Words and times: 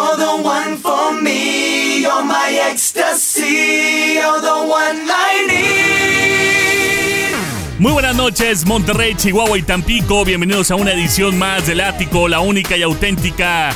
You're 0.00 0.16
the 0.16 0.42
one 0.42 0.78
for 0.78 1.12
me, 1.20 2.00
you're 2.00 2.24
my 2.24 2.58
ecstasy, 2.70 4.14
you're 4.14 4.40
the 4.40 4.64
one 4.66 5.06
I 5.06 5.46
need. 5.46 7.36
Muy 7.78 7.92
buenas 7.92 8.16
noches, 8.16 8.64
Monterrey, 8.64 9.14
Chihuahua 9.14 9.58
y 9.58 9.62
Tampico. 9.62 10.24
Bienvenidos 10.24 10.70
a 10.70 10.76
una 10.76 10.92
edición 10.92 11.38
más 11.38 11.66
del 11.66 11.82
Ático, 11.82 12.28
la 12.28 12.40
única 12.40 12.78
y 12.78 12.82
auténtica 12.82 13.74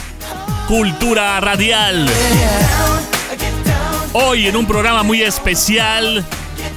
cultura 0.66 1.38
radial. 1.40 2.08
Hoy 4.14 4.46
en 4.46 4.56
un 4.56 4.66
programa 4.66 5.02
muy 5.02 5.20
especial 5.20 6.24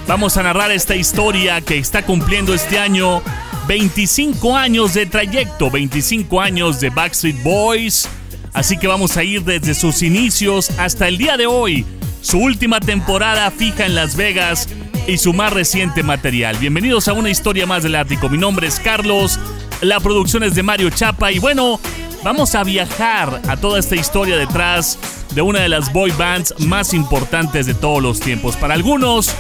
vamos 0.08 0.36
a 0.36 0.44
narrar 0.44 0.72
esta 0.74 0.98
historia 0.98 1.62
que 1.62 1.78
está 1.78 2.04
cumpliendo 2.04 2.54
este 2.54 2.80
año 2.80 3.24
25 3.70 4.58
años 4.58 4.94
de 4.94 5.06
trayecto, 5.06 5.72
25 5.72 6.42
años 6.42 6.82
de 6.82 6.90
Backstreet 6.90 7.42
Boys. 7.44 8.10
Así 8.58 8.76
que 8.76 8.88
vamos 8.88 9.16
a 9.18 9.24
ir 9.24 9.44
desde 9.44 9.76
sus 9.76 10.02
inicios 10.02 10.72
hasta 10.80 11.08
el 11.08 11.20
día 11.20 11.38
de 11.38 11.46
hoy, 11.46 11.86
su 12.24 12.40
última 12.40 12.80
temporada 12.80 13.52
fija 13.52 13.86
en 13.86 13.94
Las 13.94 14.16
Vegas 14.16 14.68
y 15.06 15.20
su 15.20 15.32
más 15.32 15.54
reciente 15.54 16.02
material. 16.02 16.58
Bienvenidos 16.58 17.08
a 17.08 17.14
una 17.14 17.30
historia 17.30 17.68
más 17.68 17.84
del 17.84 17.94
ático. 17.94 18.30
Mi 18.30 18.40
nombre 18.40 18.66
es 18.66 18.80
Carlos, 18.80 19.40
la 19.82 20.00
producción 20.00 20.42
es 20.42 20.56
de 20.56 20.64
Mario 20.64 20.90
Chapa 20.90 21.32
y 21.32 21.38
bueno, 21.38 21.80
vamos 22.24 22.56
a 22.56 22.64
viajar 22.64 23.44
a 23.48 23.58
toda 23.58 23.78
esta 23.78 23.96
historia 23.96 24.36
detrás 24.36 24.98
de 25.36 25.44
una 25.44 25.60
de 25.60 25.70
las 25.70 25.94
boy 25.94 26.10
bands 26.18 26.56
más 26.58 26.96
importantes 26.96 27.68
de 27.68 27.76
todos 27.76 28.02
los 28.02 28.20
tiempos. 28.20 28.56
Para 28.56 28.74
algunos, 28.74 29.36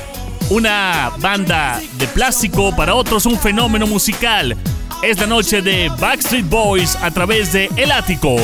una 0.51 1.11
banda 1.17 1.81
de 1.97 2.05
plástico, 2.05 2.75
para 2.75 2.93
otros 2.93 3.25
un 3.25 3.39
fenómeno 3.39 3.87
musical. 3.87 4.55
Es 5.01 5.19
la 5.19 5.25
noche 5.25 5.63
de 5.63 5.89
Backstreet 5.99 6.47
Boys 6.47 6.95
a 6.97 7.09
través 7.09 7.51
de 7.51 7.67
El 7.77 7.91
Ático. 7.91 8.35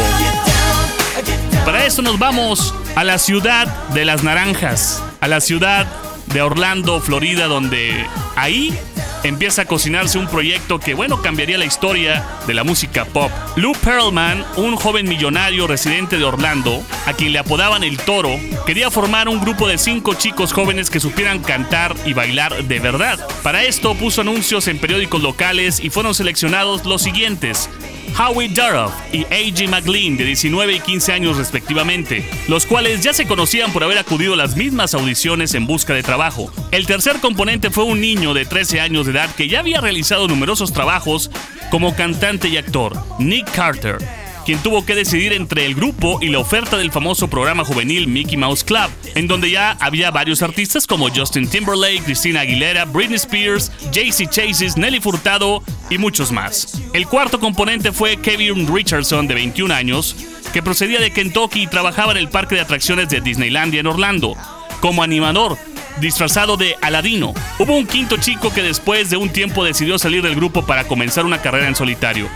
Para 1.66 1.86
eso 1.86 2.02
nos 2.02 2.20
vamos 2.20 2.76
a 2.96 3.06
la 3.06 3.18
ciudad 3.18 3.68
de 3.90 4.04
las 4.04 4.22
naranjas, 4.22 5.02
a 5.22 5.30
la 5.30 5.40
ciudad 5.40 5.88
de 6.28 6.42
Orlando, 6.42 7.00
Florida, 7.00 7.48
donde 7.48 8.06
ahí 8.36 8.78
empieza 9.24 9.62
a 9.62 9.66
cocinarse 9.66 10.18
un 10.18 10.28
proyecto 10.28 10.80
que, 10.80 10.94
bueno, 10.94 11.22
cambiaría 11.22 11.58
la 11.58 11.64
historia 11.64 12.26
de 12.48 12.54
la 12.54 12.66
música 12.66 13.06
pop. 13.06 13.32
Lou 13.56 13.72
Pearlman, 13.76 14.44
un 14.58 14.76
joven 14.76 15.08
millonario 15.08 15.66
residente 15.66 16.18
de 16.18 16.26
Orlando, 16.26 16.84
a 17.06 17.14
quien 17.14 17.32
le 17.32 17.40
apodaban 17.40 17.86
el 17.86 17.98
Toro, 17.98 18.38
quería 18.66 18.92
formar 18.92 19.30
un 19.30 19.40
grupo 19.40 19.68
de 19.68 19.78
cinco 19.78 20.16
chicos 20.16 20.52
jóvenes 20.52 20.90
que 20.90 21.00
supieran 21.00 21.40
cantar 21.40 21.96
y 22.06 22.12
bailar 22.12 22.62
de 22.66 22.80
verdad. 22.82 23.26
Para 23.42 23.64
esto 23.64 23.96
puso 23.96 24.20
anuncios 24.20 24.68
en 24.68 24.80
periódicos 24.80 25.22
locales 25.22 25.80
y 25.80 25.90
fueron 25.90 26.14
seleccionados 26.14 26.86
los 26.86 27.02
siguientes. 27.02 27.70
Howie 28.18 28.50
Duroff 28.50 28.94
y 29.12 29.24
A.G. 29.26 29.68
McLean, 29.68 30.18
de 30.18 30.26
19 30.26 30.74
y 30.74 30.80
15 30.80 31.14
años 31.14 31.38
respectivamente, 31.38 32.28
los 32.48 32.66
cuales 32.66 33.02
ya 33.02 33.14
se 33.14 33.26
conocían 33.26 33.72
por 33.74 33.84
haber 33.84 33.98
acudido 33.98 34.34
a 34.34 34.38
las 34.38 34.56
mismas 34.56 34.94
audiciones 34.94 35.54
en 35.54 35.68
busca 35.68 35.94
de 35.94 36.04
trabajo. 36.04 36.52
El 36.72 36.86
tercer 36.86 37.20
componente 37.20 37.70
fue 37.70 37.84
un 37.84 38.02
niño 38.02 38.34
de 38.34 38.46
13 38.46 38.82
años 38.82 39.06
de 39.06 39.14
edad 39.14 39.34
que 39.36 39.48
ya 39.48 39.60
había 39.60 39.82
realizado 39.82 40.28
numerosos 40.28 40.74
trabajos 40.74 41.32
como 41.72 41.96
cantante 41.96 42.50
y 42.50 42.58
actor, 42.58 42.96
Nick 43.20 43.50
Carter, 43.52 43.98
quien 44.46 44.60
tuvo 44.60 44.86
que 44.86 44.96
decidir 44.96 45.34
entre 45.34 45.66
el 45.66 45.76
grupo 45.76 46.20
y 46.22 46.28
la 46.28 46.40
oferta 46.40 46.78
del 46.78 46.92
famoso 46.92 47.28
programa 47.28 47.64
juvenil 47.64 48.08
Mickey 48.08 48.38
Mouse 48.38 48.64
Club, 48.64 48.90
en 49.16 49.28
donde 49.28 49.52
ya 49.52 49.72
había 49.80 50.12
varios 50.12 50.42
artistas 50.42 50.86
como 50.88 51.10
Justin 51.10 51.48
Timberlake, 51.48 52.04
Christina 52.04 52.42
Aguilera, 52.42 52.86
Britney 52.86 53.16
Spears, 53.16 53.72
JC 53.92 54.30
Chases, 54.30 54.78
Nelly 54.78 55.00
Furtado 55.00 55.64
y 55.90 55.98
muchos 55.98 56.32
más. 56.32 56.82
El 56.94 57.08
cuarto 57.08 57.40
componente 57.40 57.92
fue 57.92 58.18
Kevin 58.18 58.74
Richardson, 58.74 59.28
de 59.28 59.36
21 59.36 59.74
años, 59.74 60.16
que 60.52 60.62
procedía 60.62 61.00
de 61.00 61.12
Kentucky 61.12 61.64
y 61.64 61.68
trabajaba 61.68 62.12
en 62.12 62.18
el 62.18 62.30
parque 62.30 62.56
de 62.56 62.62
atracciones 62.62 63.10
de 63.10 63.22
Disneylandia 63.22 63.80
en 63.80 63.88
Orlando, 63.88 64.36
como 64.82 65.04
animador, 65.04 65.58
disfrazado 66.00 66.58
de 66.58 66.76
Aladino. 66.82 67.34
Hubo 67.60 67.76
un 67.76 67.88
quinto 67.88 68.18
chico 68.18 68.54
que 68.54 68.62
después 68.62 69.10
de 69.10 69.18
un 69.18 69.30
tiempo 69.30 69.64
decidió 69.64 69.98
salir 69.98 70.22
del 70.22 70.36
grupo 70.36 70.66
para 70.66 70.86
comenzar 70.86 71.26
una 71.26 71.42
carrera 71.42 71.68
en 71.68 71.76
solitario. 71.76 72.28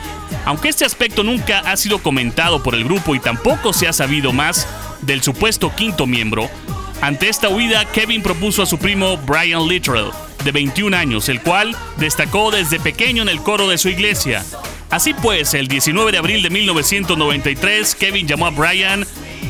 Aunque 0.45 0.69
este 0.69 0.85
aspecto 0.85 1.23
nunca 1.23 1.59
ha 1.59 1.77
sido 1.77 1.99
comentado 1.99 2.63
por 2.63 2.75
el 2.75 2.83
grupo 2.83 3.15
y 3.15 3.19
tampoco 3.19 3.73
se 3.73 3.87
ha 3.87 3.93
sabido 3.93 4.33
más 4.33 4.67
del 5.01 5.21
supuesto 5.21 5.73
quinto 5.75 6.07
miembro, 6.07 6.49
ante 7.01 7.29
esta 7.29 7.49
huida 7.49 7.85
Kevin 7.85 8.23
propuso 8.23 8.63
a 8.63 8.65
su 8.65 8.77
primo 8.77 9.17
Brian 9.17 9.67
Littrell, 9.67 10.11
de 10.43 10.51
21 10.51 10.95
años, 10.95 11.29
el 11.29 11.41
cual 11.41 11.75
destacó 11.97 12.51
desde 12.51 12.79
pequeño 12.79 13.21
en 13.21 13.29
el 13.29 13.41
coro 13.41 13.67
de 13.67 13.77
su 13.77 13.89
iglesia. 13.89 14.43
Así 14.89 15.13
pues, 15.13 15.53
el 15.53 15.67
19 15.67 16.11
de 16.11 16.17
abril 16.17 16.41
de 16.41 16.49
1993, 16.49 17.95
Kevin 17.95 18.27
llamó 18.27 18.47
a 18.47 18.51
Brian 18.51 19.05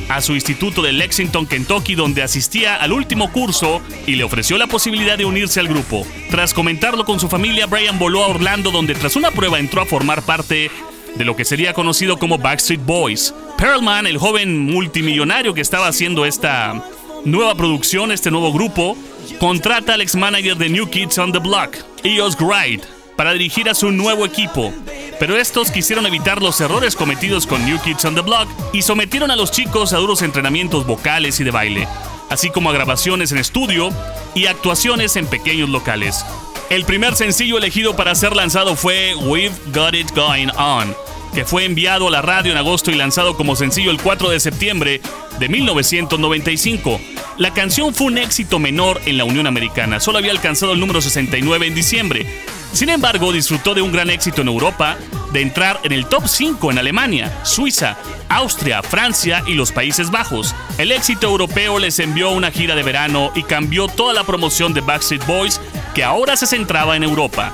a 0.10 0.22
su 0.22 0.34
instituto 0.34 0.82
de 0.82 0.94
Lexington, 0.94 1.46
Kentucky, 1.46 1.96
donde 1.96 2.24
asistía 2.24 2.76
al 2.76 2.94
último 2.94 3.32
curso 3.32 3.82
y 4.06 4.16
le 4.16 4.24
ofreció 4.24 4.58
la 4.58 4.68
posibilidad 4.68 5.18
de 5.18 5.26
unirse 5.26 5.60
al 5.60 5.68
grupo. 5.68 6.06
Tras 6.30 6.54
comentarlo 6.54 7.06
con 7.06 7.20
su 7.20 7.28
familia, 7.28 7.66
Brian 7.66 8.00
voló 8.00 8.24
a 8.24 8.28
Orlando, 8.28 8.72
donde 8.72 8.96
tras 8.96 9.16
una 9.16 9.32
prueba 9.32 9.60
entró 9.60 9.82
a 9.82 9.86
formar 9.86 10.22
parte 10.24 10.72
de 11.16 11.26
lo 11.26 11.36
que 11.36 11.46
sería 11.46 11.74
conocido 11.74 12.18
como 12.18 12.38
Backstreet 12.38 12.84
Boys. 12.86 13.34
Perlman, 13.58 14.08
el 14.08 14.18
joven 14.18 14.60
multimillonario 14.60 15.54
que 15.54 15.62
estaba 15.62 15.88
haciendo 15.88 16.26
esta 16.26 16.84
nueva 17.26 17.56
producción, 17.56 18.12
este 18.12 18.32
nuevo 18.32 18.54
grupo, 18.54 18.96
contrata 19.40 19.96
al 19.96 20.02
ex 20.02 20.16
manager 20.16 20.56
de 20.56 20.70
New 20.70 20.90
Kids 20.90 21.18
on 21.18 21.32
the 21.32 21.40
Block, 21.40 21.76
Eos 22.04 22.38
Wright, 22.40 22.84
para 23.16 23.34
dirigir 23.34 23.70
a 23.70 23.74
su 23.74 23.92
nuevo 23.92 24.26
equipo. 24.26 24.74
Pero 25.20 25.36
estos 25.36 25.72
quisieron 25.72 26.06
evitar 26.06 26.42
los 26.42 26.62
errores 26.62 26.96
cometidos 26.96 27.48
con 27.48 27.66
New 27.66 27.80
Kids 27.82 28.06
on 28.06 28.16
the 28.16 28.22
Block 28.22 28.48
y 28.72 28.84
sometieron 28.84 29.32
a 29.32 29.36
los 29.36 29.52
chicos 29.52 29.94
a 29.94 29.98
duros 29.98 30.22
entrenamientos 30.22 30.86
vocales 30.86 31.40
y 31.40 31.44
de 31.44 31.52
baile, 31.52 31.88
así 32.30 32.50
como 32.52 32.70
a 32.70 32.74
grabaciones 32.74 33.32
en 33.32 33.40
estudio 33.40 33.90
y 34.36 34.46
actuaciones 34.46 35.16
en 35.16 35.26
pequeños 35.26 35.70
locales. 35.70 36.24
El 36.70 36.86
primer 36.86 37.16
sencillo 37.16 37.58
elegido 37.58 37.96
para 37.96 38.14
ser 38.14 38.36
lanzado 38.36 38.76
fue 38.76 39.16
We've 39.16 39.56
Got 39.74 39.96
It 39.96 40.12
Going 40.14 40.50
On, 40.58 40.96
que 41.34 41.46
fue 41.46 41.66
enviado 41.66 42.10
a 42.10 42.12
la 42.12 42.22
radio 42.22 42.52
en 42.52 42.58
agosto 42.58 42.92
y 42.92 42.96
lanzado 42.96 43.36
como 43.36 43.56
sencillo 43.56 43.90
el 43.90 44.02
4 44.02 44.30
de 44.30 44.40
septiembre 44.40 45.02
de 45.40 45.50
1995. 45.50 47.02
La 47.38 47.54
canción 47.54 47.96
fue 47.96 48.08
un 48.08 48.18
éxito 48.20 48.60
menor 48.60 49.02
en 49.06 49.18
la 49.18 49.24
Unión 49.24 49.48
Americana, 49.48 50.00
solo 50.00 50.20
había 50.20 50.32
alcanzado 50.32 50.74
el 50.74 50.80
número 50.80 51.02
69 51.02 51.68
en 51.68 51.76
diciembre. 51.76 52.26
Sin 52.74 52.90
embargo, 52.90 53.32
disfrutó 53.32 53.74
de 53.74 53.82
un 53.82 53.92
gran 53.92 54.10
éxito 54.10 54.42
en 54.42 54.48
Europa, 54.48 54.98
de 55.32 55.42
entrar 55.42 55.80
en 55.84 55.92
el 55.92 56.06
top 56.06 56.28
5 56.28 56.72
en 56.72 56.78
Alemania, 56.78 57.40
Suiza, 57.44 57.98
Austria, 58.30 58.84
Francia 58.84 59.44
y 59.48 59.54
los 59.54 59.72
Países 59.72 60.12
Bajos. 60.12 60.54
El 60.78 60.92
éxito 60.92 61.28
europeo 61.28 61.80
les 61.80 62.00
envió 62.00 62.32
una 62.32 62.52
gira 62.52 62.76
de 62.76 62.84
verano 62.84 63.32
y 63.36 63.44
cambió 63.44 63.88
toda 63.88 64.14
la 64.14 64.24
promoción 64.24 64.74
de 64.74 64.82
Backstreet 64.82 65.26
Boys, 65.26 65.60
que 65.96 66.04
ahora 66.04 66.36
se 66.36 66.48
centraba 66.48 66.96
en 66.96 67.04
Europa. 67.04 67.52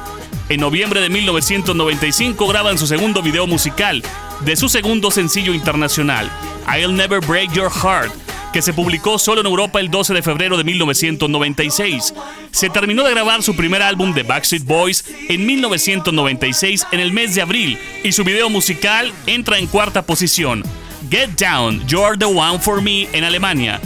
En 0.49 0.59
noviembre 0.59 0.99
de 0.99 1.09
1995 1.09 2.47
graban 2.47 2.77
su 2.77 2.85
segundo 2.85 3.21
video 3.21 3.47
musical 3.47 4.03
de 4.41 4.55
su 4.57 4.67
segundo 4.67 5.09
sencillo 5.09 5.53
internacional, 5.53 6.29
I'll 6.67 6.93
Never 6.93 7.21
Break 7.21 7.53
Your 7.53 7.71
Heart, 7.71 8.11
que 8.53 8.61
se 8.61 8.71
publicó 8.71 9.17
solo 9.17 9.41
en 9.41 9.47
Europa 9.47 9.79
el 9.79 9.89
12 9.89 10.13
de 10.13 10.21
febrero 10.21 10.57
de 10.57 10.63
1996. 10.63 12.13
Se 12.51 12.69
terminó 12.69 13.03
de 13.03 13.11
grabar 13.11 13.41
su 13.41 13.55
primer 13.55 13.81
álbum 13.81 14.13
de 14.13 14.21
Backstreet 14.21 14.63
Boys 14.63 15.03
en 15.27 15.45
1996 15.45 16.85
en 16.91 16.99
el 16.99 17.11
mes 17.11 17.33
de 17.33 17.41
abril 17.41 17.79
y 18.03 18.11
su 18.11 18.23
video 18.23 18.49
musical 18.49 19.11
entra 19.25 19.57
en 19.57 19.65
cuarta 19.65 20.03
posición, 20.03 20.63
Get 21.09 21.31
Down, 21.31 21.85
You're 21.87 22.17
the 22.17 22.25
One 22.25 22.59
for 22.59 22.81
Me 22.81 23.09
en 23.11 23.23
Alemania. 23.23 23.81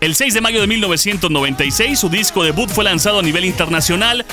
El 0.00 0.14
6 0.14 0.34
de 0.34 0.40
mayo 0.40 0.60
de 0.60 0.68
1996 0.68 1.98
su 1.98 2.08
disco 2.08 2.44
debut 2.44 2.70
fue 2.70 2.84
lanzado 2.84 3.18
a 3.18 3.22
nivel 3.22 3.44
internacional 3.44 4.24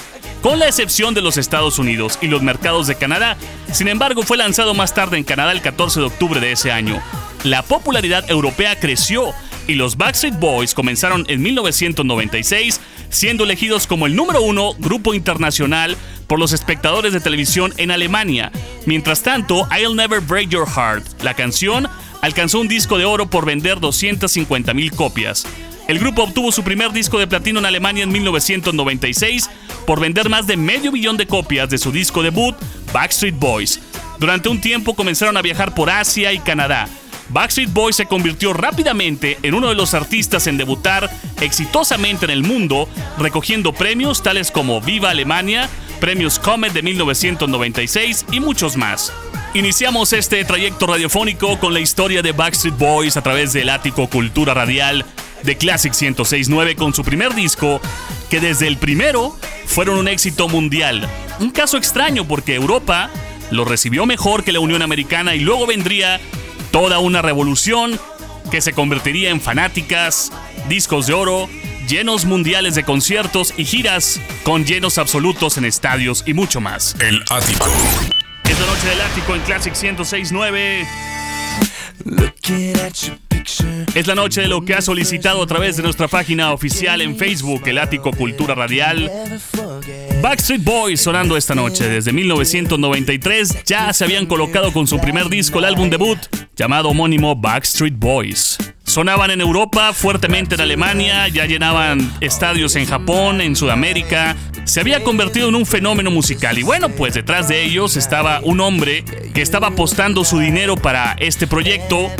con 0.44 0.60
la 0.60 0.68
excepción 0.68 1.16
de 1.16 1.22
los 1.22 1.38
Estados 1.38 1.80
Unidos 1.80 2.20
y 2.22 2.28
los 2.28 2.44
mercados 2.44 2.86
de 2.86 2.96
Canadá. 2.96 3.38
Sin 3.72 3.88
embargo, 3.88 4.22
fue 4.22 4.38
lanzado 4.38 4.74
más 4.74 4.94
tarde 4.94 5.18
en 5.18 5.24
Canadá 5.24 5.52
el 5.52 5.62
14 5.62 6.00
de 6.00 6.06
octubre 6.06 6.40
de 6.40 6.52
ese 6.52 6.72
año. 6.72 7.02
La 7.44 7.64
popularidad 7.64 8.30
europea 8.30 8.80
creció 8.80 9.34
y 9.70 9.76
los 9.76 9.98
Backstreet 9.98 10.40
Boys 10.40 10.74
comenzaron 10.74 11.26
en 11.30 11.44
1996 11.44 12.82
siendo 13.12 13.44
elegidos 13.44 13.86
como 13.86 14.08
el 14.08 14.16
número 14.16 14.42
uno 14.42 14.74
grupo 14.80 15.14
internacional 15.14 15.96
por 16.26 16.40
los 16.40 16.54
espectadores 16.54 17.14
de 17.14 17.20
televisión 17.20 17.72
en 17.78 17.92
Alemania. 17.92 18.52
Mientras 18.88 19.22
tanto, 19.22 19.68
I'll 19.72 19.96
Never 19.96 20.22
Break 20.22 20.50
Your 20.50 20.68
Heart, 20.68 21.22
la 21.22 21.36
canción, 21.36 21.88
alcanzó 22.22 22.60
un 22.60 22.68
disco 22.68 22.98
de 22.98 23.06
oro 23.06 23.30
por 23.30 23.46
vender 23.46 23.80
250 23.80 24.74
mil 24.74 24.92
copias. 24.92 25.46
El 25.88 26.00
grupo 26.00 26.24
obtuvo 26.24 26.52
su 26.52 26.64
primer 26.64 26.92
disco 26.92 27.20
de 27.20 27.28
platino 27.28 27.60
en 27.60 27.68
Alemania 27.68 28.04
en 28.04 28.12
1996 28.12 29.52
por 29.86 30.00
vender 30.00 30.30
más 30.30 30.48
de 30.48 30.58
medio 30.58 30.92
billón 30.92 31.18
de 31.18 31.28
copias 31.28 31.70
de 31.70 31.78
su 31.78 31.92
disco 31.92 32.24
debut, 32.24 32.56
Backstreet 32.92 33.38
Boys. 33.38 33.80
Durante 34.18 34.50
un 34.50 34.62
tiempo 34.62 34.96
comenzaron 34.96 35.38
a 35.38 35.44
viajar 35.44 35.76
por 35.76 35.92
Asia 35.92 36.34
y 36.34 36.40
Canadá. 36.40 36.90
Backstreet 37.30 37.72
Boys 37.72 37.96
se 37.96 38.06
convirtió 38.06 38.54
rápidamente 38.54 39.38
en 39.44 39.54
uno 39.54 39.70
de 39.70 39.76
los 39.76 39.94
artistas 39.94 40.48
en 40.48 40.58
debutar 40.58 41.10
exitosamente 41.42 42.26
en 42.26 42.32
el 42.32 42.44
mundo, 42.44 42.90
recogiendo 43.18 43.74
premios 43.74 44.24
tales 44.24 44.52
como 44.52 44.82
Viva 44.82 45.12
Alemania, 45.12 45.70
premios 46.00 46.40
Comet 46.40 46.74
de 46.74 46.82
1996 46.82 48.26
y 48.32 48.40
muchos 48.40 48.78
más. 48.78 49.14
Iniciamos 49.54 50.14
este 50.14 50.44
trayecto 50.46 50.88
radiofónico 50.88 51.60
con 51.60 51.74
la 51.74 51.80
historia 51.80 52.22
de 52.22 52.32
Backstreet 52.32 52.78
Boys 52.78 53.18
a 53.18 53.22
través 53.22 53.54
del 53.54 53.70
ático 53.70 54.08
Cultura 54.08 54.54
Radial 54.54 55.06
de 55.44 55.58
Classic 55.58 55.94
1069 55.94 56.76
con 56.76 56.94
su 56.94 57.04
primer 57.04 57.34
disco, 57.34 57.82
que 58.30 58.40
desde 58.40 58.68
el 58.68 58.78
primero 58.78 59.36
fueron 59.66 59.98
un 59.98 60.08
éxito 60.08 60.48
mundial. 60.48 61.08
Un 61.40 61.52
caso 61.52 61.78
extraño 61.78 62.28
porque 62.28 62.56
Europa 62.56 63.10
lo 63.52 63.66
recibió 63.66 64.06
mejor 64.06 64.44
que 64.44 64.52
la 64.52 64.60
Unión 64.60 64.82
Americana 64.82 65.36
y 65.36 65.40
luego 65.40 65.66
vendría 65.66 66.20
toda 66.72 67.00
una 67.00 67.22
revolución 67.22 68.00
que 68.52 68.62
se 68.62 68.74
convertiría 68.74 69.30
en 69.30 69.42
fanáticas, 69.42 70.32
discos 70.68 71.08
de 71.08 71.14
oro, 71.14 71.50
llenos 71.88 72.26
mundiales 72.26 72.76
de 72.76 72.84
conciertos 72.84 73.54
y 73.58 73.66
giras 73.66 74.20
con 74.44 74.66
llenos 74.66 74.98
absolutos 74.98 75.58
en 75.58 75.66
estadios 75.66 76.24
y 76.26 76.34
mucho 76.34 76.62
más. 76.62 76.96
El 77.00 77.24
ático. 77.30 77.66
Es 78.50 78.60
la 78.60 78.66
noche 78.66 78.88
del 78.88 79.02
ático 79.02 79.36
en 79.36 79.42
Classic 79.42 79.74
1069. 79.74 80.88
Es 83.94 84.08
la 84.08 84.16
noche 84.16 84.42
de 84.42 84.48
lo 84.48 84.64
que 84.64 84.74
ha 84.74 84.82
solicitado 84.82 85.42
a 85.42 85.48
través 85.48 85.78
de 85.78 85.84
nuestra 85.84 86.08
página 86.08 86.54
oficial 86.54 87.02
en 87.02 87.18
Facebook, 87.18 87.64
el 87.68 87.78
Ático 87.78 88.12
Cultura 88.12 88.56
Radial. 88.56 89.12
Backstreet 90.22 90.64
Boys 90.64 91.02
sonando 91.02 91.38
esta 91.38 91.56
noche. 91.56 91.88
Desde 91.88 92.12
1993 92.12 93.64
ya 93.66 93.92
se 93.94 94.04
habían 94.04 94.26
colocado 94.26 94.72
con 94.74 94.88
su 94.88 95.00
primer 95.00 95.30
disco, 95.30 95.60
el 95.60 95.66
álbum 95.66 95.90
debut, 95.90 96.20
llamado 96.60 96.90
homónimo 96.90 97.38
Backstreet 97.38 97.98
Boys. 97.98 98.58
Sonaban 98.84 99.32
en 99.32 99.40
Europa, 99.40 99.94
fuertemente 99.94 100.56
en 100.56 100.62
Alemania, 100.62 101.30
ya 101.30 101.46
llenaban 101.46 102.12
estadios 102.20 102.76
en 102.76 102.86
Japón, 102.86 103.40
en 103.40 103.56
Sudamérica. 103.56 104.36
Se 104.66 104.82
había 104.82 105.02
convertido 105.02 105.48
en 105.48 105.56
un 105.56 105.66
fenómeno 105.66 106.12
musical. 106.12 106.58
Y 106.58 106.64
bueno, 106.64 106.90
pues 106.90 107.14
detrás 107.14 107.48
de 107.48 107.64
ellos 107.64 107.96
estaba 107.96 108.42
un 108.44 108.60
hombre 108.60 109.06
que 109.34 109.42
estaba 109.42 109.68
apostando 109.68 110.26
su 110.26 110.40
dinero 110.40 110.76
para 110.76 111.14
este 111.20 111.48
proyecto, 111.48 112.12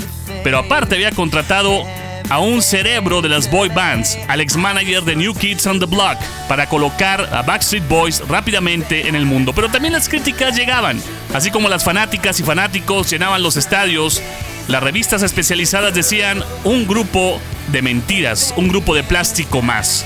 pero 0.42 0.60
aparte 0.60 0.96
había 0.96 1.12
contratado 1.12 1.84
a 2.30 2.40
un 2.40 2.62
cerebro 2.62 3.22
de 3.22 3.30
las 3.30 3.50
boy 3.50 3.70
bands, 3.70 4.18
al 4.28 4.42
ex 4.42 4.56
manager 4.56 5.04
de 5.04 5.16
New 5.16 5.34
Kids 5.34 5.66
on 5.68 5.80
the 5.80 5.86
Block, 5.86 6.18
para 6.48 6.68
colocar 6.68 7.30
a 7.34 7.42
Backstreet 7.42 7.88
Boys 7.88 8.22
rápidamente 8.28 9.08
en 9.08 9.16
el 9.16 9.26
mundo. 9.26 9.54
Pero 9.54 9.70
también 9.70 9.94
las 9.94 10.08
críticas 10.08 10.56
llegaban, 10.56 11.02
así 11.34 11.52
como 11.52 11.70
las 11.70 11.84
fanáticas 11.84 12.40
y 12.40 12.44
fanáticos 12.44 13.10
llenaban 13.10 13.44
los 13.44 13.58
estadios 13.58 14.22
las 14.70 14.84
revistas 14.84 15.24
especializadas 15.24 15.96
decían 15.96 16.44
un 16.64 16.86
grupo 16.86 17.42
de 17.72 17.82
mentiras, 17.82 18.54
un 18.56 18.68
grupo 18.68 18.94
de 18.94 19.02
plástico 19.02 19.64
más. 19.64 20.06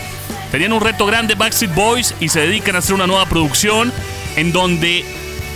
Tenían 0.53 0.71
un 0.71 0.79
reto 0.79 1.05
grande 1.05 1.35
Backstreet 1.35 1.75
Boys 1.75 2.15
y 2.21 2.29
se 2.29 2.39
dedican 2.39 2.77
a 2.77 2.79
hacer 2.79 2.95
una 2.95 3.05
nueva 3.05 3.25
producción 3.25 3.91
en 4.37 4.53
donde 4.53 5.03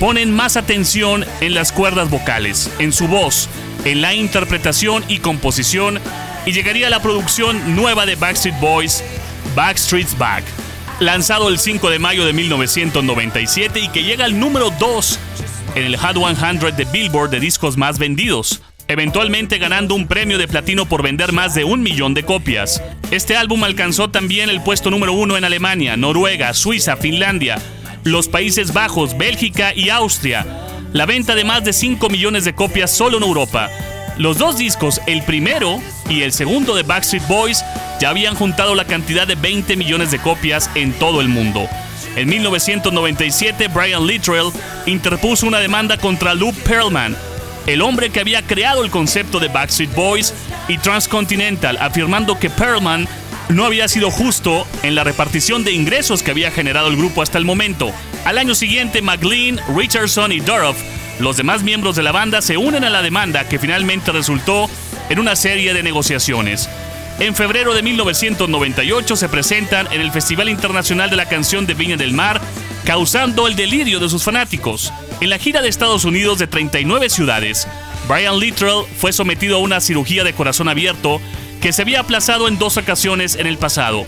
ponen 0.02 0.36
más 0.36 0.58
atención 0.58 1.24
en 1.40 1.54
las 1.54 1.72
cuerdas 1.72 2.10
vocales, 2.10 2.70
en 2.80 2.92
su 2.92 3.08
voz, 3.08 3.48
en 3.86 4.02
la 4.02 4.14
interpretación 4.14 5.06
y 5.08 5.20
composición 5.20 6.02
y 6.48 6.54
llegaría 6.54 6.90
la 6.90 7.02
producción 7.02 7.76
nueva 7.76 8.06
de 8.06 8.16
Backstreet 8.16 8.60
Boys, 8.62 9.04
Backstreet's 9.54 10.18
Back, 10.18 10.46
lanzado 11.00 11.50
el 11.50 11.60
5 11.60 11.90
de 11.90 12.00
mayo 12.00 12.26
de 12.26 12.32
1997 12.32 13.82
y 13.82 13.90
que 13.90 14.04
llega 14.04 14.24
al 14.24 14.40
número 14.40 14.72
2 14.80 15.20
en 15.76 15.84
el 15.84 15.98
Hot 15.98 16.16
100 16.16 16.76
de 16.78 16.86
Billboard 16.86 17.32
de 17.32 17.42
discos 17.42 17.76
más 17.76 18.00
vendidos 18.00 18.62
eventualmente 18.88 19.58
ganando 19.58 19.96
un 19.96 20.08
premio 20.08 20.38
de 20.38 20.48
platino 20.48 20.88
por 20.88 21.04
vender 21.04 21.34
más 21.34 21.54
de 21.54 21.66
un 21.66 21.82
millón 21.82 22.14
de 22.14 22.24
copias. 22.24 22.82
Este 23.12 23.36
álbum 23.36 23.66
alcanzó 23.66 24.10
también 24.10 24.50
el 24.50 24.62
puesto 24.62 24.90
número 24.90 25.12
uno 25.12 25.36
en 25.36 25.44
Alemania, 25.44 25.98
Noruega, 25.98 26.54
Suiza, 26.54 26.96
Finlandia, 26.96 27.62
los 28.06 28.30
Países 28.30 28.72
Bajos, 28.72 29.18
Bélgica 29.18 29.74
y 29.76 29.90
Austria. 29.90 30.46
La 30.94 31.06
venta 31.06 31.36
de 31.36 31.44
más 31.44 31.66
de 31.66 31.74
5 31.74 32.10
millones 32.10 32.46
de 32.46 32.56
copias 32.56 32.90
solo 32.90 33.18
en 33.18 33.24
Europa. 33.24 33.70
Los 34.18 34.40
dos 34.40 34.58
discos, 34.58 35.00
el 35.06 35.22
primero 35.24 35.80
y 36.10 36.24
el 36.24 36.34
segundo 36.34 36.76
de 36.76 36.82
Backstreet 36.82 37.28
Boys, 37.28 37.64
ya 38.00 38.10
habían 38.10 38.34
juntado 38.34 38.74
la 38.74 38.86
cantidad 38.86 39.28
de 39.28 39.36
20 39.36 39.76
millones 39.76 40.10
de 40.10 40.18
copias 40.18 40.72
en 40.74 40.94
todo 40.94 41.22
el 41.22 41.28
mundo. 41.28 41.68
En 42.16 42.28
1997, 42.28 43.68
Brian 43.68 44.08
Littrell 44.08 44.52
interpuso 44.88 45.46
una 45.46 45.60
demanda 45.60 45.98
contra 45.98 46.34
Lou 46.34 46.52
Pearlman, 46.52 47.16
el 47.68 47.82
hombre 47.84 48.10
que 48.10 48.20
había 48.20 48.42
creado 48.42 48.84
el 48.84 48.90
concepto 48.90 49.40
de 49.40 49.50
Backstreet 49.50 49.94
Boys 49.94 50.34
y 50.68 50.80
Transcontinental, 50.80 51.78
afirmando 51.80 52.40
que 52.40 52.50
Perlman 52.50 53.08
no 53.50 53.66
había 53.66 53.88
sido 53.88 54.10
justo 54.10 54.66
en 54.82 54.96
la 54.96 55.04
repartición 55.04 55.64
de 55.64 55.74
ingresos 55.74 56.24
que 56.24 56.32
había 56.32 56.50
generado 56.50 56.88
el 56.88 56.98
grupo 56.98 57.22
hasta 57.22 57.38
el 57.38 57.46
momento. 57.46 57.92
Al 58.26 58.40
año 58.40 58.56
siguiente, 58.56 59.02
McLean, 59.02 59.60
Richardson 59.76 60.32
y 60.32 60.40
Duroff, 60.40 60.78
los 61.20 61.38
demás 61.38 61.64
miembros 61.64 61.96
de 61.96 62.04
la 62.04 62.12
banda, 62.12 62.42
se 62.42 62.58
unen 62.58 62.84
a 62.84 62.90
la 62.90 63.02
demanda 63.02 63.48
que 63.48 63.60
finalmente 63.60 64.12
resultó 64.12 64.70
en 65.10 65.20
una 65.20 65.36
serie 65.36 65.74
de 65.74 65.84
negociaciones. 65.84 66.70
En 67.20 67.36
febrero 67.36 67.74
de 67.74 67.82
1998 67.82 69.16
se 69.16 69.28
presentan 69.28 69.88
en 69.92 70.02
el 70.02 70.12
Festival 70.12 70.50
Internacional 70.50 71.10
de 71.10 71.16
la 71.16 71.28
Canción 71.28 71.66
de 71.66 71.74
Viña 71.74 71.98
del 71.98 72.14
Mar, 72.14 72.40
causando 72.86 73.48
el 73.48 73.56
delirio 73.56 74.00
de 74.00 74.08
sus 74.08 74.24
fanáticos. 74.24 74.94
En 75.20 75.32
la 75.32 75.40
gira 75.40 75.64
de 75.64 75.70
Estados 75.70 76.06
Unidos 76.06 76.38
de 76.38 76.46
39 76.46 77.10
ciudades, 77.10 77.68
Brian 78.08 78.40
Littrell 78.40 78.86
fue 79.00 79.12
sometido 79.12 79.58
a 79.58 79.62
una 79.62 79.82
cirugía 79.82 80.24
de 80.24 80.34
corazón 80.34 80.70
abierto 80.70 81.20
que 81.60 81.74
se 81.74 81.82
había 81.82 82.02
aplazado 82.02 82.48
en 82.48 82.60
dos 82.60 82.78
ocasiones 82.78 83.36
en 83.36 83.48
el 83.48 83.58
pasado, 83.58 84.06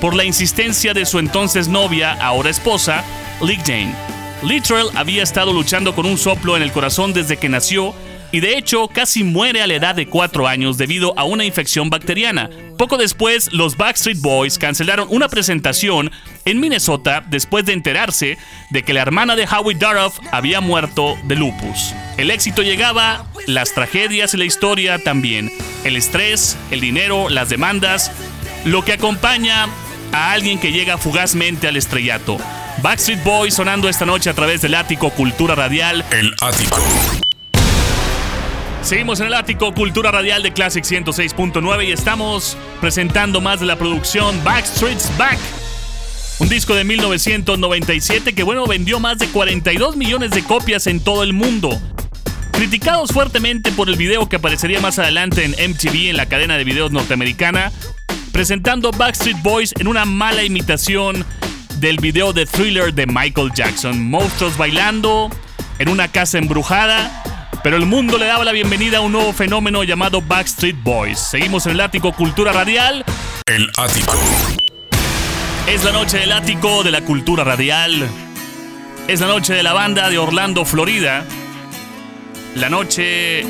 por 0.00 0.14
la 0.14 0.24
insistencia 0.24 0.94
de 0.94 1.04
su 1.04 1.18
entonces 1.18 1.68
novia, 1.68 2.14
ahora 2.14 2.48
esposa, 2.48 3.04
Lick 3.42 3.66
Jane. 3.66 4.15
Littrell 4.42 4.88
había 4.94 5.22
estado 5.22 5.52
luchando 5.52 5.94
con 5.94 6.06
un 6.06 6.18
soplo 6.18 6.56
en 6.56 6.62
el 6.62 6.72
corazón 6.72 7.12
desde 7.12 7.36
que 7.36 7.48
nació 7.48 7.94
y 8.32 8.40
de 8.40 8.58
hecho 8.58 8.88
casi 8.88 9.24
muere 9.24 9.62
a 9.62 9.66
la 9.66 9.74
edad 9.74 9.94
de 9.94 10.08
4 10.08 10.46
años 10.46 10.76
debido 10.76 11.18
a 11.18 11.24
una 11.24 11.44
infección 11.44 11.90
bacteriana. 11.90 12.50
Poco 12.76 12.98
después, 12.98 13.52
los 13.52 13.76
Backstreet 13.76 14.20
Boys 14.20 14.58
cancelaron 14.58 15.08
una 15.10 15.28
presentación 15.28 16.10
en 16.44 16.60
Minnesota 16.60 17.24
después 17.26 17.64
de 17.64 17.72
enterarse 17.72 18.36
de 18.70 18.82
que 18.82 18.92
la 18.92 19.00
hermana 19.00 19.36
de 19.36 19.46
Howie 19.46 19.76
Duroff 19.76 20.18
había 20.32 20.60
muerto 20.60 21.16
de 21.24 21.36
lupus. 21.36 21.94
El 22.18 22.30
éxito 22.30 22.62
llegaba, 22.62 23.24
las 23.46 23.72
tragedias 23.72 24.34
y 24.34 24.36
la 24.36 24.44
historia 24.44 24.98
también. 24.98 25.50
El 25.84 25.96
estrés, 25.96 26.58
el 26.70 26.80
dinero, 26.80 27.30
las 27.30 27.48
demandas, 27.48 28.12
lo 28.64 28.84
que 28.84 28.92
acompaña 28.92 29.68
a 30.12 30.32
alguien 30.32 30.58
que 30.58 30.72
llega 30.72 30.98
fugazmente 30.98 31.68
al 31.68 31.76
estrellato. 31.76 32.38
Backstreet 32.82 33.24
Boys 33.24 33.54
sonando 33.54 33.88
esta 33.88 34.04
noche 34.04 34.28
a 34.28 34.34
través 34.34 34.60
del 34.60 34.74
ático 34.74 35.10
Cultura 35.10 35.54
Radial. 35.54 36.04
El 36.10 36.34
ático. 36.40 36.78
Seguimos 38.82 39.18
en 39.20 39.28
el 39.28 39.34
ático 39.34 39.72
Cultura 39.72 40.10
Radial 40.10 40.42
de 40.42 40.52
Classic 40.52 40.84
106.9 40.84 41.88
y 41.88 41.92
estamos 41.92 42.56
presentando 42.80 43.40
más 43.40 43.60
de 43.60 43.66
la 43.66 43.76
producción 43.76 44.42
Backstreet's 44.44 45.10
Back. 45.16 45.38
Un 46.38 46.50
disco 46.50 46.74
de 46.74 46.84
1997 46.84 48.34
que 48.34 48.42
bueno 48.42 48.66
vendió 48.66 49.00
más 49.00 49.18
de 49.18 49.28
42 49.28 49.96
millones 49.96 50.30
de 50.32 50.44
copias 50.44 50.86
en 50.86 51.00
todo 51.00 51.22
el 51.22 51.32
mundo. 51.32 51.80
Criticados 52.52 53.10
fuertemente 53.10 53.72
por 53.72 53.88
el 53.88 53.96
video 53.96 54.28
que 54.28 54.36
aparecería 54.36 54.80
más 54.80 54.98
adelante 54.98 55.44
en 55.44 55.52
MTV 55.52 56.10
en 56.10 56.16
la 56.18 56.26
cadena 56.26 56.58
de 56.58 56.64
videos 56.64 56.92
norteamericana, 56.92 57.72
presentando 58.32 58.90
Backstreet 58.92 59.42
Boys 59.42 59.74
en 59.78 59.88
una 59.88 60.04
mala 60.04 60.44
imitación 60.44 61.24
del 61.78 61.98
video 61.98 62.32
de 62.32 62.46
thriller 62.46 62.92
de 62.92 63.06
Michael 63.06 63.52
Jackson. 63.54 64.10
Monstruos 64.10 64.56
bailando 64.56 65.30
en 65.78 65.88
una 65.88 66.08
casa 66.08 66.38
embrujada 66.38 67.22
pero 67.66 67.78
el 67.78 67.86
mundo 67.86 68.16
le 68.16 68.26
daba 68.26 68.44
la 68.44 68.52
bienvenida 68.52 68.98
a 68.98 69.00
un 69.00 69.10
nuevo 69.10 69.32
fenómeno 69.32 69.82
llamado 69.82 70.22
Backstreet 70.22 70.80
Boys. 70.84 71.18
Seguimos 71.18 71.66
en 71.66 71.72
el 71.72 71.80
ático 71.80 72.12
Cultura 72.12 72.52
Radial. 72.52 73.04
El 73.44 73.68
ático. 73.76 74.14
Es 75.66 75.82
la 75.82 75.90
noche 75.90 76.18
del 76.18 76.30
ático 76.30 76.84
de 76.84 76.92
la 76.92 77.00
cultura 77.00 77.42
radial. 77.42 78.08
Es 79.08 79.18
la 79.18 79.26
noche 79.26 79.52
de 79.52 79.64
la 79.64 79.72
banda 79.72 80.08
de 80.08 80.16
Orlando, 80.16 80.64
Florida. 80.64 81.24
La 82.54 82.68
noche 82.68 83.44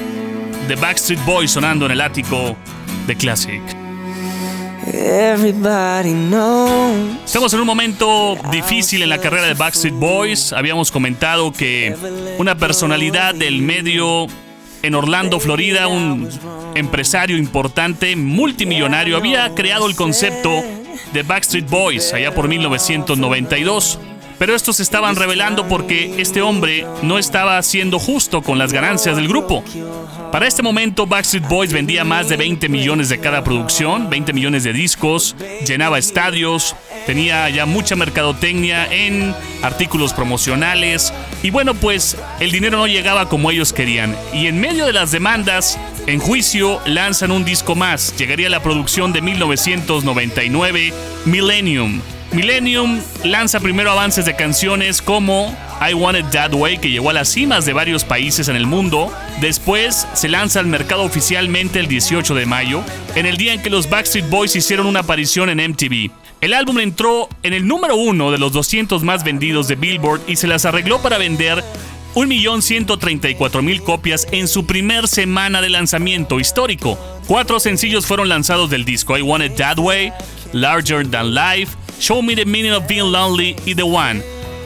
de 0.66 0.76
Backstreet 0.80 1.22
Boys 1.26 1.50
sonando 1.50 1.84
en 1.84 1.92
el 1.92 2.00
ático 2.00 2.56
de 3.06 3.16
Classic. 3.16 3.75
Estamos 7.24 7.52
en 7.52 7.60
un 7.60 7.66
momento 7.66 8.36
difícil 8.50 9.02
en 9.02 9.08
la 9.08 9.18
carrera 9.18 9.46
de 9.46 9.54
Backstreet 9.54 9.94
Boys. 9.94 10.52
Habíamos 10.52 10.90
comentado 10.90 11.52
que 11.52 11.94
una 12.38 12.56
personalidad 12.56 13.34
del 13.34 13.62
medio 13.62 14.26
en 14.82 14.94
Orlando, 14.94 15.40
Florida, 15.40 15.88
un 15.88 16.28
empresario 16.74 17.36
importante, 17.36 18.14
multimillonario, 18.14 19.16
había 19.16 19.54
creado 19.54 19.88
el 19.88 19.96
concepto 19.96 20.62
de 21.12 21.22
Backstreet 21.22 21.68
Boys 21.68 22.12
allá 22.12 22.32
por 22.32 22.48
1992. 22.48 23.98
Pero 24.38 24.54
estos 24.54 24.80
estaban 24.80 25.16
revelando 25.16 25.66
porque 25.66 26.20
este 26.20 26.42
hombre 26.42 26.86
no 27.02 27.18
estaba 27.18 27.60
siendo 27.62 27.98
justo 27.98 28.42
con 28.42 28.58
las 28.58 28.72
ganancias 28.72 29.16
del 29.16 29.28
grupo. 29.28 29.64
Para 30.30 30.46
este 30.46 30.62
momento, 30.62 31.06
Backstreet 31.06 31.48
Boys 31.48 31.72
vendía 31.72 32.04
más 32.04 32.28
de 32.28 32.36
20 32.36 32.68
millones 32.68 33.08
de 33.08 33.18
cada 33.18 33.42
producción, 33.42 34.10
20 34.10 34.32
millones 34.32 34.64
de 34.64 34.72
discos, 34.72 35.36
llenaba 35.66 35.98
estadios, 35.98 36.76
tenía 37.06 37.48
ya 37.48 37.64
mucha 37.64 37.96
mercadotecnia 37.96 38.92
en 38.92 39.34
artículos 39.62 40.12
promocionales 40.12 41.12
y 41.42 41.50
bueno, 41.50 41.74
pues 41.74 42.16
el 42.40 42.50
dinero 42.50 42.76
no 42.78 42.86
llegaba 42.86 43.28
como 43.28 43.50
ellos 43.50 43.72
querían. 43.72 44.16
Y 44.34 44.46
en 44.46 44.60
medio 44.60 44.84
de 44.84 44.92
las 44.92 45.12
demandas, 45.12 45.78
en 46.06 46.18
juicio 46.18 46.80
lanzan 46.84 47.30
un 47.30 47.44
disco 47.44 47.74
más. 47.74 48.14
Llegaría 48.18 48.50
la 48.50 48.62
producción 48.62 49.12
de 49.12 49.22
1999, 49.22 50.92
Millennium. 51.24 52.00
Millennium 52.36 53.00
lanza 53.24 53.60
primero 53.60 53.90
avances 53.90 54.26
de 54.26 54.36
canciones 54.36 55.00
como 55.00 55.56
I 55.80 55.94
Want 55.94 56.18
It 56.18 56.26
That 56.32 56.52
Way, 56.52 56.76
que 56.76 56.90
llegó 56.90 57.08
a 57.08 57.14
las 57.14 57.30
cimas 57.30 57.64
de 57.64 57.72
varios 57.72 58.04
países 58.04 58.48
en 58.48 58.56
el 58.56 58.66
mundo. 58.66 59.10
Después 59.40 60.06
se 60.12 60.28
lanza 60.28 60.60
al 60.60 60.66
mercado 60.66 61.04
oficialmente 61.04 61.80
el 61.80 61.88
18 61.88 62.34
de 62.34 62.44
mayo, 62.44 62.82
en 63.14 63.24
el 63.24 63.38
día 63.38 63.54
en 63.54 63.62
que 63.62 63.70
los 63.70 63.88
Backstreet 63.88 64.28
Boys 64.28 64.54
hicieron 64.54 64.86
una 64.86 65.00
aparición 65.00 65.48
en 65.48 65.70
MTV. 65.70 66.10
El 66.42 66.52
álbum 66.52 66.78
entró 66.80 67.30
en 67.42 67.54
el 67.54 67.66
número 67.66 67.96
uno 67.96 68.30
de 68.30 68.36
los 68.36 68.52
200 68.52 69.02
más 69.02 69.24
vendidos 69.24 69.66
de 69.66 69.76
Billboard 69.76 70.20
y 70.26 70.36
se 70.36 70.46
las 70.46 70.66
arregló 70.66 71.00
para 71.00 71.16
vender 71.16 71.64
1.134.000 72.14 73.82
copias 73.82 74.28
en 74.30 74.46
su 74.46 74.66
primer 74.66 75.08
semana 75.08 75.62
de 75.62 75.70
lanzamiento 75.70 76.38
histórico. 76.38 76.98
Cuatro 77.26 77.60
sencillos 77.60 78.04
fueron 78.04 78.28
lanzados 78.28 78.68
del 78.68 78.84
disco: 78.84 79.16
I 79.16 79.22
Want 79.22 79.42
It 79.42 79.54
That 79.56 79.78
Way, 79.78 80.12
Larger 80.52 81.10
Than 81.10 81.34
Life, 81.34 81.72
Show 81.98 82.22
Me 82.22 82.36
the 82.36 82.44
Meaning 82.44 82.72
of 82.72 82.86
Being 82.86 83.10
Lonely 83.10 83.56
y 83.64 83.74
The 83.74 83.82
One. 83.82 84.22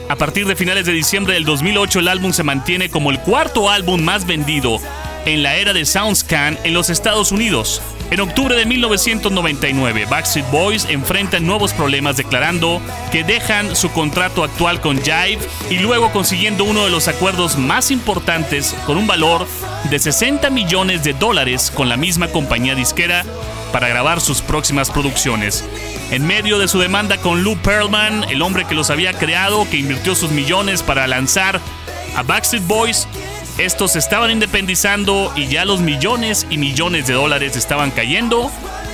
A 0.09 0.17
partir 0.17 0.47
de 0.47 0.57
finales 0.57 0.87
de 0.87 0.93
diciembre 0.93 1.35
del 1.35 1.45
2008, 1.45 2.01
el 2.01 2.09
álbum 2.09 2.33
se 2.33 2.43
mantiene 2.43 2.91
como 2.91 3.11
el 3.11 3.21
cuarto 3.21 3.71
álbum 3.71 4.03
más 4.03 4.27
vendido 4.27 4.79
en 5.27 5.43
la 5.43 5.57
era 5.57 5.73
de 5.73 5.85
SoundScan 5.85 6.59
en 6.65 6.75
los 6.75 6.91
Estados 6.91 7.31
Unidos. 7.31 7.81
En 8.11 8.19
octubre 8.19 8.57
de 8.57 8.67
1999, 8.67 10.07
Backstreet 10.11 10.51
Boys 10.51 10.87
enfrentan 10.89 11.47
nuevos 11.47 11.73
problemas 11.73 12.17
declarando 12.17 12.81
que 13.13 13.23
dejan 13.23 13.77
su 13.77 13.93
contrato 13.93 14.43
actual 14.43 14.81
con 14.81 14.97
Jive 15.01 15.39
y 15.71 15.79
luego 15.79 16.11
consiguiendo 16.11 16.65
uno 16.65 16.85
de 16.85 16.91
los 16.91 17.07
acuerdos 17.07 17.57
más 17.57 17.93
importantes 17.93 18.75
con 18.87 18.97
un 18.97 19.07
valor 19.07 19.47
de 19.91 19.99
60 19.99 20.51
millones 20.51 21.05
de 21.05 21.13
dólares 21.13 21.71
con 21.73 21.89
la 21.89 21.97
misma 21.97 22.29
compañía 22.29 22.75
disquera 22.75 23.25
para 23.73 23.89
grabar 23.89 24.21
sus 24.21 24.43
próximas 24.43 24.91
producciones. 24.91 25.65
En 26.11 26.27
medio 26.27 26.59
de 26.59 26.67
su 26.67 26.81
demanda 26.81 27.19
con 27.19 27.45
Lou 27.45 27.57
Pearlman, 27.57 28.25
el 28.31 28.43
hombre 28.43 28.65
que 28.65 28.75
los 28.75 28.91
había 28.91 29.13
creado, 29.13 29.69
que 29.71 29.77
invirtió 29.77 30.17
sus 30.17 30.33
millones 30.33 30.83
para 30.83 31.07
lanzar 31.07 31.61
a 32.17 32.25
Backstreet 32.25 32.67
Boys, 32.67 33.07
estos 33.59 33.95
estaban 33.95 34.33
independizando 34.33 35.33
y 35.37 35.47
ya 35.47 35.65
los 35.65 35.81
millones 35.81 36.49
y 36.51 36.59
millones 36.59 37.07
de 37.07 37.15
dólares 37.15 37.55
estaban 37.57 37.93
cayendo 37.93 38.51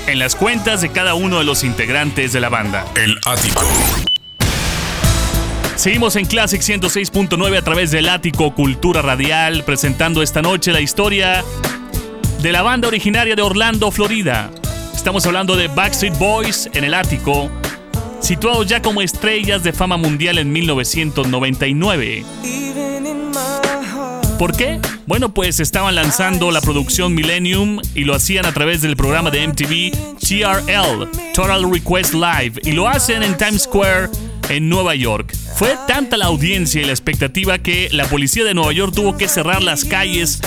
en 0.07 0.19
las 0.19 0.37
cuentas 0.37 0.83
de 0.83 0.91
cada 0.91 1.15
uno 1.15 1.39
de 1.39 1.45
los 1.45 1.65
integrantes 1.65 2.35
de 2.35 2.41
la 2.41 2.51
banda. 2.51 2.85
El 2.97 3.19
ático. 3.25 3.65
Seguimos 5.77 6.17
en 6.17 6.27
Classic 6.27 6.61
106.9 6.61 7.57
a 7.57 7.63
través 7.63 7.91
del 7.91 8.11
ático 8.11 8.55
Cultura 8.55 9.01
Radial, 9.01 9.65
presentando 9.65 10.23
esta 10.23 10.43
noche 10.43 10.71
la 10.71 10.81
historia 10.83 11.43
de 12.43 12.53
la 12.53 12.61
banda 12.61 12.89
originaria 12.89 13.35
de 13.35 13.43
Orlando, 13.43 13.91
Florida. 13.91 14.51
Estamos 14.97 15.25
hablando 15.27 15.55
de 15.55 15.69
Backstreet 15.69 16.19
Boys 16.19 16.69
en 16.73 16.83
el 16.83 16.93
ático, 16.93 17.49
situados 18.21 18.67
ya 18.67 18.83
como 18.83 19.03
estrellas 19.03 19.63
de 19.63 19.73
fama 19.73 19.97
mundial 19.97 20.39
en 20.39 20.51
1999. 20.51 22.25
¿Por 24.37 24.57
qué? 24.57 24.81
Bueno, 25.07 25.33
pues 25.33 25.61
estaban 25.61 25.95
lanzando 25.95 26.51
la 26.51 26.61
producción 26.61 27.15
Millennium 27.15 27.81
y 27.95 28.03
lo 28.03 28.15
hacían 28.15 28.47
a 28.47 28.53
través 28.53 28.83
del 28.83 28.97
programa 28.97 29.31
de 29.31 29.47
MTV 29.47 29.93
TRL, 30.19 31.09
Total 31.33 31.71
Request 31.71 32.15
Live, 32.15 32.61
y 32.65 32.73
lo 32.73 32.89
hacen 32.89 33.23
en 33.23 33.37
Times 33.37 33.63
Square 33.63 34.09
en 34.49 34.69
Nueva 34.69 34.97
York. 34.97 35.33
Fue 35.55 35.77
tanta 35.87 36.17
la 36.17 36.27
audiencia 36.27 36.83
y 36.83 36.85
la 36.85 36.93
expectativa 36.93 37.59
que 37.59 37.89
la 37.93 38.07
policía 38.07 38.45
de 38.45 38.55
Nueva 38.55 38.73
York 38.73 38.93
tuvo 38.95 39.17
que 39.17 39.29
cerrar 39.29 39.63
las 39.63 39.85
calles 39.85 40.41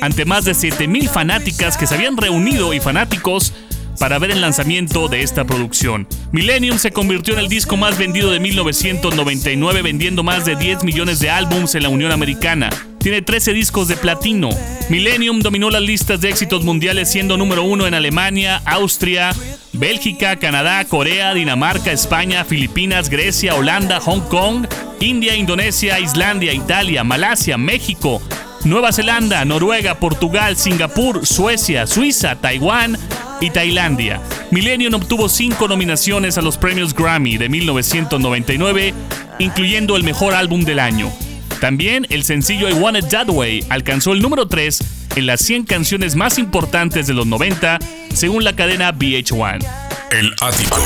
ante 0.00 0.24
más 0.24 0.44
de 0.44 0.54
7000 0.54 1.08
fanáticas 1.08 1.76
que 1.76 1.86
se 1.86 1.94
habían 1.94 2.16
reunido 2.16 2.72
y 2.74 2.80
fanáticos 2.80 3.52
para 3.98 4.18
ver 4.18 4.30
el 4.30 4.40
lanzamiento 4.40 5.08
de 5.08 5.22
esta 5.22 5.44
producción. 5.44 6.06
Millennium 6.32 6.78
se 6.78 6.92
convirtió 6.92 7.34
en 7.34 7.40
el 7.40 7.48
disco 7.48 7.76
más 7.76 7.98
vendido 7.98 8.30
de 8.30 8.40
1999 8.40 9.82
vendiendo 9.82 10.22
más 10.22 10.44
de 10.44 10.56
10 10.56 10.84
millones 10.84 11.20
de 11.20 11.30
álbums 11.30 11.74
en 11.74 11.82
la 11.82 11.88
Unión 11.88 12.12
Americana. 12.12 12.70
Tiene 12.98 13.20
13 13.20 13.52
discos 13.52 13.88
de 13.88 13.96
platino. 13.96 14.48
Millennium 14.88 15.40
dominó 15.40 15.68
las 15.68 15.82
listas 15.82 16.20
de 16.22 16.30
éxitos 16.30 16.64
mundiales 16.64 17.10
siendo 17.10 17.36
número 17.36 17.62
uno 17.62 17.86
en 17.86 17.92
Alemania, 17.92 18.62
Austria, 18.64 19.34
Bélgica, 19.74 20.36
Canadá, 20.36 20.84
Corea, 20.86 21.34
Dinamarca, 21.34 21.92
España, 21.92 22.44
Filipinas, 22.44 23.10
Grecia, 23.10 23.56
Holanda, 23.56 24.00
Hong 24.00 24.20
Kong, 24.22 24.66
India, 25.00 25.36
Indonesia, 25.36 26.00
Islandia, 26.00 26.54
Italia, 26.54 27.04
Malasia, 27.04 27.58
México, 27.58 28.22
Nueva 28.64 28.92
Zelanda, 28.92 29.44
Noruega, 29.44 29.94
Portugal, 29.96 30.56
Singapur, 30.56 31.26
Suecia, 31.26 31.86
Suiza, 31.86 32.36
Taiwán, 32.36 32.98
y 33.40 33.50
Tailandia. 33.50 34.20
Millennium 34.50 34.94
obtuvo 34.94 35.28
cinco 35.28 35.68
nominaciones 35.68 36.38
a 36.38 36.42
los 36.42 36.56
premios 36.56 36.94
Grammy 36.94 37.36
de 37.36 37.48
1999, 37.48 38.94
incluyendo 39.38 39.96
el 39.96 40.04
mejor 40.04 40.34
álbum 40.34 40.64
del 40.64 40.78
año. 40.78 41.12
También 41.60 42.06
el 42.10 42.24
sencillo 42.24 42.68
I 42.68 42.72
Want 42.72 42.98
It 42.98 43.08
That 43.08 43.28
Way 43.28 43.66
alcanzó 43.70 44.12
el 44.12 44.22
número 44.22 44.48
3 44.48 44.82
en 45.16 45.26
las 45.26 45.40
100 45.40 45.64
canciones 45.64 46.16
más 46.16 46.38
importantes 46.38 47.06
de 47.06 47.14
los 47.14 47.26
90, 47.26 47.78
según 48.12 48.44
la 48.44 48.54
cadena 48.54 48.92
VH1. 48.92 49.64
El 50.10 50.32
ático. 50.40 50.78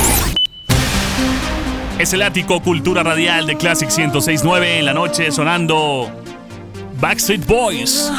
Es 1.99 2.13
el 2.13 2.23
ático 2.23 2.63
Cultura 2.63 3.03
Radial 3.03 3.47
de 3.47 3.57
Classic 3.57 3.89
1069 3.89 4.79
en 4.79 4.85
la 4.85 4.95
noche 4.95 5.33
sonando 5.33 6.13
Backstreet 7.01 7.47
Boys. 7.47 8.11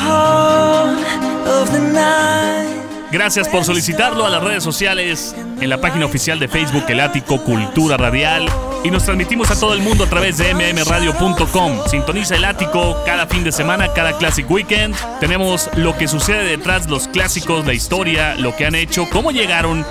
Gracias 3.12 3.50
por 3.50 3.66
solicitarlo 3.66 4.26
a 4.26 4.30
las 4.30 4.44
redes 4.44 4.64
sociales, 4.64 5.36
en 5.60 5.70
la 5.70 5.82
página 5.82 6.06
oficial 6.06 6.40
de 6.40 6.48
Facebook 6.48 6.86
El 6.88 7.00
Ático 7.02 7.44
Cultura 7.44 7.98
Radial 7.98 8.48
y 8.84 8.92
nos 8.92 9.04
transmitimos 9.04 9.52
a 9.52 9.60
todo 9.60 9.74
el 9.74 9.82
mundo 9.82 10.06
a 10.06 10.08
través 10.08 10.38
de 10.38 10.54
mmradio.com. 10.54 11.80
Sintoniza 11.90 12.36
El 12.36 12.46
Ático 12.46 13.02
cada 13.06 13.28
fin 13.28 13.44
de 13.44 13.52
semana, 13.52 13.92
cada 13.94 14.18
Classic 14.18 14.50
Weekend. 14.50 14.96
Tenemos 15.20 15.70
lo 15.76 15.98
que 15.98 16.08
sucede 16.08 16.46
detrás, 16.46 16.88
los 16.88 17.08
clásicos, 17.08 17.66
la 17.66 17.74
historia, 17.74 18.36
lo 18.36 18.56
que 18.56 18.66
han 18.66 18.76
hecho, 18.76 19.08
cómo 19.12 19.32
llegaron 19.32 19.86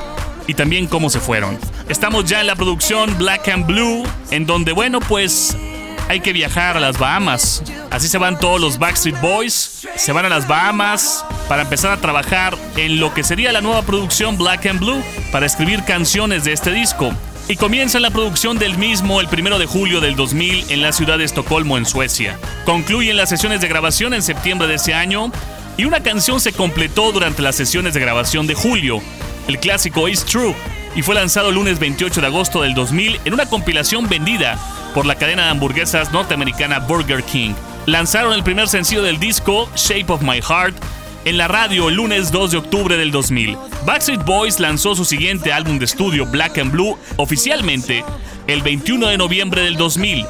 y 0.46 0.54
también 0.54 0.86
cómo 0.86 1.10
se 1.10 1.20
fueron. 1.20 1.58
Estamos 1.88 2.24
ya 2.24 2.40
en 2.40 2.46
la 2.46 2.56
producción 2.56 3.16
Black 3.18 3.48
and 3.48 3.66
Blue, 3.66 4.04
en 4.30 4.46
donde, 4.46 4.72
bueno, 4.72 5.00
pues 5.00 5.56
hay 6.08 6.20
que 6.20 6.32
viajar 6.32 6.76
a 6.76 6.80
las 6.80 6.98
Bahamas. 6.98 7.62
Así 7.90 8.08
se 8.08 8.18
van 8.18 8.38
todos 8.38 8.60
los 8.60 8.78
Backstreet 8.78 9.20
Boys, 9.20 9.86
se 9.96 10.12
van 10.12 10.24
a 10.24 10.28
las 10.28 10.48
Bahamas 10.48 11.24
para 11.48 11.62
empezar 11.62 11.92
a 11.92 11.98
trabajar 11.98 12.56
en 12.76 12.98
lo 12.98 13.12
que 13.14 13.22
sería 13.22 13.52
la 13.52 13.60
nueva 13.60 13.82
producción 13.82 14.38
Black 14.38 14.66
and 14.66 14.80
Blue 14.80 15.02
para 15.30 15.46
escribir 15.46 15.84
canciones 15.84 16.44
de 16.44 16.52
este 16.52 16.72
disco. 16.72 17.12
Y 17.48 17.56
comienza 17.56 17.98
la 17.98 18.10
producción 18.10 18.58
del 18.58 18.76
mismo 18.76 19.20
el 19.20 19.28
primero 19.28 19.58
de 19.58 19.66
julio 19.66 20.00
del 20.00 20.16
2000 20.16 20.66
en 20.70 20.82
la 20.82 20.92
ciudad 20.92 21.16
de 21.16 21.24
Estocolmo, 21.24 21.78
en 21.78 21.86
Suecia. 21.86 22.38
Concluyen 22.66 23.16
las 23.16 23.30
sesiones 23.30 23.60
de 23.60 23.68
grabación 23.68 24.12
en 24.12 24.22
septiembre 24.22 24.68
de 24.68 24.74
ese 24.74 24.92
año 24.92 25.32
y 25.78 25.84
una 25.84 26.02
canción 26.02 26.40
se 26.40 26.52
completó 26.52 27.10
durante 27.12 27.40
las 27.40 27.56
sesiones 27.56 27.94
de 27.94 28.00
grabación 28.00 28.46
de 28.46 28.54
julio, 28.54 29.00
el 29.46 29.58
clásico 29.58 30.08
Is 30.08 30.24
True, 30.24 30.54
y 30.94 31.02
fue 31.02 31.14
lanzado 31.14 31.48
el 31.48 31.54
lunes 31.54 31.78
28 31.78 32.20
de 32.20 32.26
agosto 32.26 32.62
del 32.62 32.74
2000 32.74 33.20
en 33.24 33.32
una 33.32 33.46
compilación 33.46 34.08
vendida 34.08 34.58
por 34.94 35.06
la 35.06 35.14
cadena 35.14 35.44
de 35.44 35.50
hamburguesas 35.50 36.12
norteamericana 36.12 36.78
Burger 36.80 37.22
King. 37.22 37.54
Lanzaron 37.86 38.32
el 38.32 38.42
primer 38.42 38.68
sencillo 38.68 39.02
del 39.02 39.18
disco, 39.18 39.68
Shape 39.74 40.12
of 40.12 40.22
My 40.22 40.40
Heart, 40.40 40.76
en 41.24 41.36
la 41.36 41.48
radio 41.48 41.88
el 41.88 41.96
lunes 41.96 42.30
2 42.32 42.50
de 42.52 42.56
octubre 42.58 42.96
del 42.96 43.10
2000. 43.10 43.56
Backstreet 43.84 44.24
Boys 44.24 44.60
lanzó 44.60 44.94
su 44.94 45.04
siguiente 45.04 45.52
álbum 45.52 45.78
de 45.78 45.84
estudio, 45.84 46.26
Black 46.26 46.58
and 46.58 46.72
Blue, 46.72 46.98
oficialmente 47.16 48.04
el 48.46 48.62
21 48.62 49.08
de 49.08 49.18
noviembre 49.18 49.62
del 49.62 49.76
2000. 49.76 50.26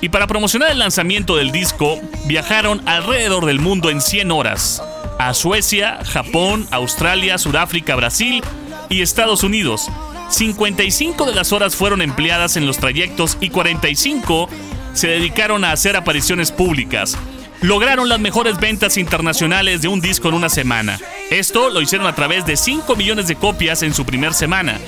Y 0.00 0.08
para 0.08 0.26
promocionar 0.26 0.70
el 0.70 0.78
lanzamiento 0.78 1.36
del 1.36 1.52
disco, 1.52 2.00
viajaron 2.26 2.80
alrededor 2.86 3.44
del 3.46 3.60
mundo 3.60 3.90
en 3.90 4.00
100 4.00 4.32
horas, 4.32 4.82
a 5.18 5.34
Suecia, 5.34 6.00
Japón, 6.04 6.66
Australia, 6.70 7.36
Sudáfrica, 7.38 7.94
Brasil 7.96 8.42
y 8.88 9.02
Estados 9.02 9.42
Unidos. 9.42 9.90
55 10.30 11.26
de 11.26 11.34
las 11.34 11.52
horas 11.52 11.76
fueron 11.76 12.02
empleadas 12.02 12.56
en 12.56 12.66
los 12.66 12.78
trayectos 12.78 13.36
y 13.40 13.50
45 13.50 14.48
se 14.94 15.08
dedicaron 15.08 15.64
a 15.64 15.72
hacer 15.72 15.96
apariciones 15.96 16.52
públicas. 16.52 17.16
Lograron 17.60 18.08
las 18.08 18.20
mejores 18.20 18.58
ventas 18.58 18.96
internacionales 18.96 19.82
de 19.82 19.88
un 19.88 20.00
disco 20.00 20.28
en 20.28 20.34
una 20.34 20.48
semana. 20.48 20.98
Esto 21.30 21.68
lo 21.68 21.82
hicieron 21.82 22.06
a 22.06 22.14
través 22.14 22.46
de 22.46 22.56
5 22.56 22.96
millones 22.96 23.26
de 23.28 23.36
copias 23.36 23.82
en 23.82 23.92
su 23.92 24.06
primer 24.06 24.32
semana. 24.32 24.78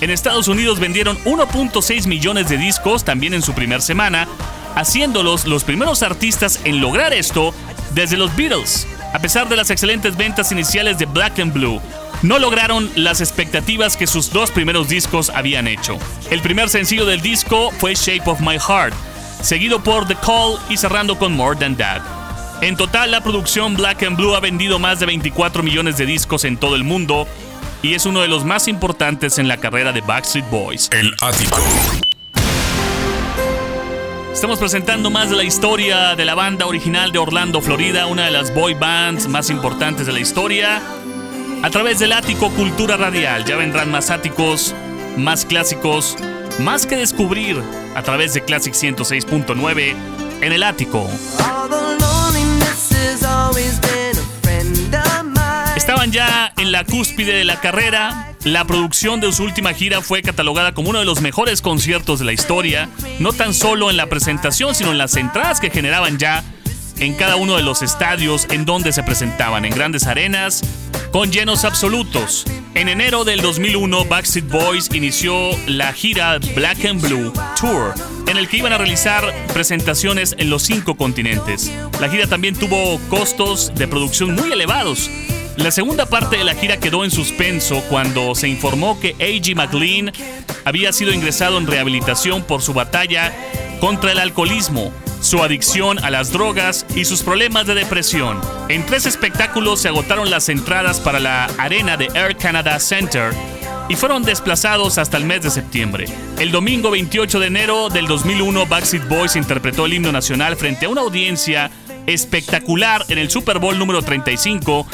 En 0.00 0.10
Estados 0.10 0.46
Unidos 0.48 0.78
vendieron 0.78 1.16
1.6 1.24 2.06
millones 2.06 2.48
de 2.48 2.58
discos 2.58 3.04
también 3.04 3.34
en 3.34 3.42
su 3.42 3.54
primer 3.54 3.80
semana, 3.80 4.28
haciéndolos 4.74 5.46
los 5.46 5.64
primeros 5.64 6.02
artistas 6.02 6.60
en 6.64 6.80
lograr 6.80 7.12
esto 7.12 7.54
desde 7.94 8.16
los 8.16 8.34
Beatles. 8.36 8.86
A 9.14 9.20
pesar 9.20 9.48
de 9.48 9.56
las 9.56 9.70
excelentes 9.70 10.16
ventas 10.16 10.52
iniciales 10.52 10.98
de 10.98 11.06
Black 11.06 11.38
and 11.40 11.52
Blue, 11.52 11.80
no 12.22 12.38
lograron 12.38 12.90
las 12.94 13.20
expectativas 13.20 13.96
que 13.96 14.06
sus 14.06 14.32
dos 14.32 14.50
primeros 14.50 14.88
discos 14.88 15.30
habían 15.30 15.68
hecho. 15.68 15.98
El 16.30 16.40
primer 16.40 16.68
sencillo 16.68 17.06
del 17.06 17.20
disco 17.20 17.70
fue 17.78 17.94
Shape 17.94 18.28
of 18.28 18.40
My 18.40 18.58
Heart, 18.58 18.94
seguido 19.42 19.82
por 19.82 20.06
The 20.06 20.16
Call 20.16 20.58
y 20.68 20.76
cerrando 20.76 21.18
con 21.18 21.32
More 21.34 21.58
Than 21.58 21.76
That. 21.76 22.02
En 22.60 22.76
total, 22.76 23.12
la 23.12 23.22
producción 23.22 23.76
Black 23.76 24.02
and 24.02 24.16
Blue 24.16 24.34
ha 24.34 24.40
vendido 24.40 24.78
más 24.80 24.98
de 24.98 25.06
24 25.06 25.62
millones 25.62 25.96
de 25.96 26.06
discos 26.06 26.44
en 26.44 26.56
todo 26.56 26.74
el 26.74 26.82
mundo 26.82 27.28
y 27.82 27.94
es 27.94 28.04
uno 28.04 28.20
de 28.20 28.28
los 28.28 28.44
más 28.44 28.66
importantes 28.66 29.38
en 29.38 29.46
la 29.46 29.58
carrera 29.58 29.92
de 29.92 30.00
Backstreet 30.00 30.50
Boys. 30.50 30.88
El 30.92 31.14
ático. 31.20 31.58
Estamos 34.32 34.58
presentando 34.58 35.10
más 35.10 35.30
de 35.30 35.36
la 35.36 35.44
historia 35.44 36.14
de 36.16 36.24
la 36.24 36.34
banda 36.34 36.66
original 36.66 37.12
de 37.12 37.18
Orlando, 37.18 37.60
Florida, 37.60 38.06
una 38.06 38.24
de 38.24 38.30
las 38.30 38.54
boy 38.54 38.74
bands 38.74 39.28
más 39.28 39.50
importantes 39.50 40.06
de 40.06 40.12
la 40.12 40.20
historia. 40.20 40.80
A 41.60 41.70
través 41.70 41.98
del 41.98 42.12
ático 42.12 42.50
Cultura 42.50 42.96
Radial 42.96 43.44
ya 43.44 43.56
vendrán 43.56 43.90
más 43.90 44.10
áticos, 44.10 44.74
más 45.16 45.44
clásicos, 45.44 46.16
más 46.60 46.86
que 46.86 46.96
descubrir 46.96 47.60
a 47.96 48.02
través 48.02 48.32
de 48.32 48.44
Classic 48.44 48.72
106.9 48.72 49.94
en 50.40 50.52
el 50.52 50.62
ático. 50.62 51.08
Estaban 55.76 56.12
ya 56.12 56.52
en 56.56 56.70
la 56.70 56.84
cúspide 56.84 57.34
de 57.34 57.44
la 57.44 57.60
carrera. 57.60 58.34
La 58.44 58.64
producción 58.64 59.20
de 59.20 59.32
su 59.32 59.42
última 59.42 59.72
gira 59.72 60.00
fue 60.00 60.22
catalogada 60.22 60.74
como 60.74 60.90
uno 60.90 61.00
de 61.00 61.04
los 61.04 61.20
mejores 61.20 61.60
conciertos 61.60 62.20
de 62.20 62.24
la 62.24 62.32
historia, 62.32 62.88
no 63.18 63.32
tan 63.32 63.52
solo 63.52 63.90
en 63.90 63.96
la 63.96 64.06
presentación, 64.06 64.76
sino 64.76 64.92
en 64.92 64.98
las 64.98 65.16
entradas 65.16 65.58
que 65.58 65.70
generaban 65.70 66.18
ya 66.18 66.44
en 67.00 67.14
cada 67.14 67.36
uno 67.36 67.56
de 67.56 67.62
los 67.62 67.82
estadios 67.82 68.46
en 68.50 68.64
donde 68.64 68.92
se 68.92 69.02
presentaban, 69.02 69.64
en 69.64 69.74
grandes 69.74 70.06
arenas, 70.06 70.62
con 71.12 71.30
llenos 71.30 71.64
absolutos. 71.64 72.44
En 72.74 72.88
enero 72.88 73.24
del 73.24 73.40
2001, 73.40 74.04
Backstreet 74.04 74.48
Boys 74.48 74.88
inició 74.92 75.50
la 75.66 75.92
gira 75.92 76.38
Black 76.54 76.84
and 76.84 77.00
Blue 77.00 77.32
Tour, 77.58 77.94
en 78.26 78.36
el 78.36 78.48
que 78.48 78.58
iban 78.58 78.72
a 78.72 78.78
realizar 78.78 79.24
presentaciones 79.52 80.34
en 80.38 80.50
los 80.50 80.62
cinco 80.62 80.96
continentes. 80.96 81.72
La 82.00 82.08
gira 82.08 82.26
también 82.26 82.56
tuvo 82.56 82.98
costos 83.08 83.72
de 83.74 83.88
producción 83.88 84.34
muy 84.34 84.52
elevados. 84.52 85.10
La 85.56 85.70
segunda 85.70 86.06
parte 86.06 86.36
de 86.36 86.44
la 86.44 86.54
gira 86.54 86.78
quedó 86.78 87.04
en 87.04 87.10
suspenso 87.10 87.82
cuando 87.88 88.34
se 88.34 88.48
informó 88.48 89.00
que 89.00 89.14
A.G. 89.14 89.56
McLean 89.56 90.12
había 90.64 90.92
sido 90.92 91.12
ingresado 91.12 91.58
en 91.58 91.66
rehabilitación 91.66 92.44
por 92.44 92.62
su 92.62 92.74
batalla 92.74 93.34
contra 93.80 94.12
el 94.12 94.18
alcoholismo 94.18 94.92
su 95.20 95.42
adicción 95.42 95.98
a 96.04 96.10
las 96.10 96.32
drogas 96.32 96.86
y 96.94 97.04
sus 97.04 97.22
problemas 97.22 97.66
de 97.66 97.74
depresión. 97.74 98.40
En 98.68 98.84
tres 98.86 99.06
espectáculos 99.06 99.80
se 99.80 99.88
agotaron 99.88 100.30
las 100.30 100.48
entradas 100.48 101.00
para 101.00 101.20
la 101.20 101.46
arena 101.58 101.96
de 101.96 102.08
Air 102.14 102.36
Canada 102.36 102.78
Center 102.78 103.32
y 103.88 103.96
fueron 103.96 104.22
desplazados 104.22 104.98
hasta 104.98 105.16
el 105.16 105.24
mes 105.24 105.42
de 105.42 105.50
septiembre. 105.50 106.06
El 106.38 106.52
domingo 106.52 106.90
28 106.90 107.40
de 107.40 107.46
enero 107.46 107.88
del 107.88 108.06
2001, 108.06 108.66
Backstreet 108.66 109.08
Boys 109.08 109.36
interpretó 109.36 109.86
el 109.86 109.94
himno 109.94 110.12
nacional 110.12 110.56
frente 110.56 110.86
a 110.86 110.88
una 110.88 111.00
audiencia 111.00 111.70
espectacular 112.06 113.04
en 113.08 113.18
el 113.18 113.30
Super 113.30 113.58
Bowl 113.58 113.78
número 113.78 114.02
35 114.02 114.86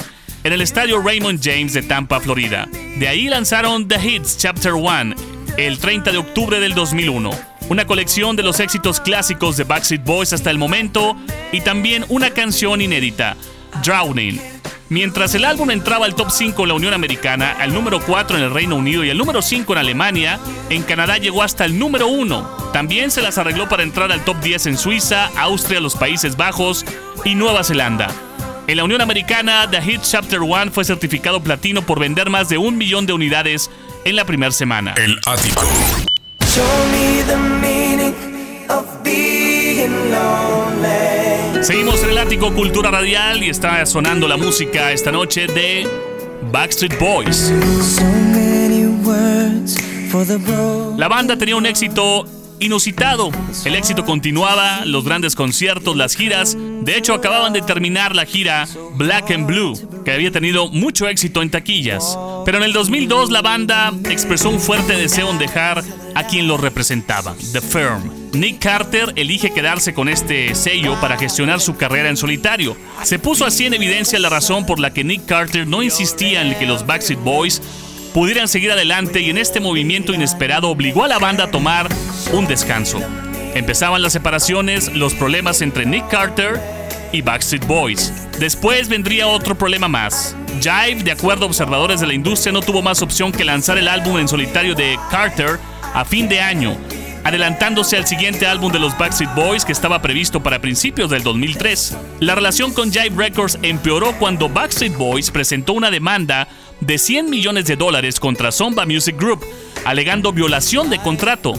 en 0.45 0.53
el 0.53 0.61
estadio 0.61 1.01
Raymond 1.01 1.41
James 1.43 1.73
de 1.73 1.83
Tampa, 1.83 2.21
Florida. 2.21 2.69
De 2.99 3.09
ahí 3.09 3.29
lanzaron 3.29 3.89
The 3.89 3.97
Hits 3.97 4.37
Chapter 4.39 4.75
1 4.75 5.15
el 5.57 5.79
30 5.79 6.13
de 6.13 6.19
octubre 6.19 6.61
del 6.61 6.75
2001 6.75 7.54
una 7.69 7.87
colección 7.87 8.37
de 8.37 8.43
los 8.43 8.61
éxitos 8.61 9.01
clásicos 9.01 9.57
de 9.57 9.65
Backstreet 9.65 10.05
Boys 10.05 10.33
hasta 10.33 10.51
el 10.51 10.59
momento 10.59 11.17
y 11.53 11.61
también 11.61 12.05
una 12.09 12.31
canción 12.31 12.81
inédita, 12.81 13.37
Drowning. 13.85 14.41
Mientras 14.91 15.35
el 15.35 15.45
álbum 15.45 15.71
entraba 15.71 16.05
al 16.05 16.15
top 16.15 16.31
5 16.31 16.63
en 16.63 16.69
la 16.69 16.75
Unión 16.75 16.93
Americana, 16.93 17.57
al 17.59 17.73
número 17.73 18.01
4 18.01 18.37
en 18.37 18.45
el 18.45 18.51
Reino 18.51 18.77
Unido 18.77 19.03
y 19.03 19.11
al 19.11 19.17
número 19.17 19.41
5 19.41 19.73
en 19.73 19.79
Alemania, 19.79 20.39
en 20.69 20.83
Canadá 20.83 21.17
llegó 21.17 21.43
hasta 21.43 21.65
el 21.65 21.79
número 21.79 22.07
1. 22.07 22.71
También 22.73 23.11
se 23.11 23.23
las 23.23 23.39
arregló 23.39 23.69
para 23.69 23.83
entrar 23.83 24.13
al 24.13 24.25
top 24.25 24.41
10 24.41 24.67
en 24.67 24.77
Suiza, 24.77 25.31
Austria, 25.37 25.81
los 25.81 25.95
Países 25.95 26.37
Bajos 26.37 26.85
y 27.25 27.35
Nueva 27.35 27.65
Zelanda. 27.65 28.09
En 28.67 28.77
la 28.77 28.85
Unión 28.85 29.01
Americana, 29.01 29.69
The 29.71 29.81
Hit 29.81 30.03
Chapter 30.03 30.41
1 30.41 30.71
fue 30.71 30.85
certificado 30.85 31.43
platino 31.43 31.83
por 31.83 31.99
vender 31.99 32.31
más 32.31 32.49
de 32.49 32.59
un 32.59 32.77
millón 32.77 33.07
de 33.07 33.15
unidades 33.15 33.71
en 34.05 34.17
la 34.17 34.25
primera 34.25 34.53
semana. 34.53 34.95
El 34.97 35.19
ático. 35.27 35.67
Seguimos 41.63 42.03
en 42.03 42.11
el 42.11 42.19
ático 42.19 42.53
Cultura 42.53 42.91
Radial 42.91 43.43
y 43.43 43.49
está 43.49 43.87
sonando 43.87 44.29
la 44.29 44.37
música 44.37 44.93
esta 44.93 45.11
noche 45.11 45.47
de 45.47 45.89
Backstreet 46.53 46.99
Boys. 46.99 47.51
La 50.99 51.09
banda 51.09 51.37
tenía 51.39 51.57
un 51.57 51.65
éxito 51.65 52.27
inusitado. 52.61 53.31
El 53.65 53.75
éxito 53.75 54.05
continuaba, 54.05 54.85
los 54.85 55.05
grandes 55.05 55.35
conciertos, 55.35 55.97
las 55.97 56.17
giras. 56.17 56.57
De 56.57 56.97
hecho, 56.97 57.15
acababan 57.15 57.53
de 57.53 57.63
terminar 57.63 58.15
la 58.15 58.27
gira 58.27 58.69
Black 58.97 59.31
and 59.31 59.47
Blue, 59.47 59.75
que 60.05 60.13
había 60.13 60.31
tenido 60.31 60.69
mucho 60.69 61.09
éxito 61.09 61.43
en 61.43 61.51
taquillas. 61.51 62.19
Pero 62.45 62.59
en 62.59 62.65
el 62.65 62.73
2002 62.73 63.31
la 63.31 63.43
banda 63.43 63.93
expresó 64.11 64.51
un 64.51 64.61
fuerte 64.61 64.95
deseo 64.95 65.31
en 65.31 65.39
dejar 65.39 65.83
a 66.15 66.25
quien 66.25 66.47
lo 66.47 66.57
representaba, 66.57 67.35
The 67.53 67.61
Firm. 67.61 68.24
Nick 68.35 68.59
Carter 68.59 69.13
elige 69.15 69.53
quedarse 69.53 69.95
con 69.95 70.09
este 70.09 70.55
sello 70.57 71.01
para 71.01 71.17
gestionar 71.17 71.61
su 71.61 71.77
carrera 71.77 72.09
en 72.09 72.17
solitario. 72.17 72.77
Se 73.05 73.21
puso 73.21 73.45
así 73.45 73.67
en 73.67 73.75
evidencia 73.75 74.19
la 74.19 74.29
razón 74.29 74.67
por 74.67 74.81
la 74.81 74.93
que 74.93 75.05
Nick 75.05 75.25
Carter 75.27 75.67
no 75.69 75.83
insistía 75.83 76.43
en 76.43 76.59
que 76.59 76.67
los 76.67 76.85
Backstreet 76.85 77.21
Boys 77.21 77.63
pudieran 78.13 78.49
seguir 78.49 78.73
adelante 78.73 79.21
y 79.21 79.31
en 79.31 79.39
este 79.39 79.61
movimiento 79.61 80.13
inesperado 80.13 80.69
obligó 80.69 81.05
a 81.05 81.09
la 81.09 81.19
banda 81.21 81.45
a 81.45 81.51
tomar 81.51 81.89
un 82.33 82.47
descanso. 82.47 83.01
Empezaban 83.55 84.03
las 84.03 84.13
separaciones, 84.13 84.93
los 84.93 85.15
problemas 85.15 85.63
entre 85.63 85.87
Nick 85.87 86.09
Carter 86.09 86.61
y 87.13 87.23
Backstreet 87.23 87.67
Boys. 87.67 88.13
Después 88.41 88.89
vendría 88.89 89.29
otro 89.29 89.55
problema 89.55 89.87
más. 89.87 90.37
Jive, 90.61 91.05
de 91.05 91.13
acuerdo 91.13 91.45
a 91.45 91.49
observadores 91.49 92.01
de 92.01 92.09
la 92.09 92.15
industria, 92.15 92.53
no 92.53 92.63
tuvo 92.63 92.83
más 92.83 93.01
opción 93.01 93.31
que 93.31 93.45
lanzar 93.45 93.79
el 93.79 93.87
álbum 93.87 94.19
en 94.19 94.27
solitario 94.27 94.75
de 94.75 94.99
Carter 95.09 95.61
a 95.95 96.05
fin 96.05 96.29
de 96.29 96.41
año, 96.41 96.77
adelantándose 97.25 97.97
al 97.97 98.07
siguiente 98.07 98.47
álbum 98.47 98.71
de 98.71 98.79
los 98.79 98.97
Backstreet 98.97 99.35
Boys 99.35 99.65
que 99.65 99.73
estaba 99.73 100.01
previsto 100.03 100.43
para 100.43 100.61
principios 100.61 101.11
del 101.11 101.23
2003. 101.23 101.97
La 102.21 102.35
relación 102.35 102.73
con 102.73 102.93
Jive 102.93 103.17
Records 103.17 103.59
empeoró 103.63 104.13
cuando 104.19 104.51
Backstreet 104.51 104.97
Boys 104.97 105.31
presentó 105.31 105.73
una 105.73 105.91
demanda 105.91 106.47
de 106.81 106.99
100 106.99 107.31
millones 107.31 107.65
de 107.65 107.77
dólares 107.77 108.21
contra 108.21 108.53
Zomba 108.53 108.85
Music 108.85 109.17
Group, 109.19 109.45
alegando 109.87 110.33
violación 110.33 110.91
de 110.91 110.99
contrato. 110.99 111.55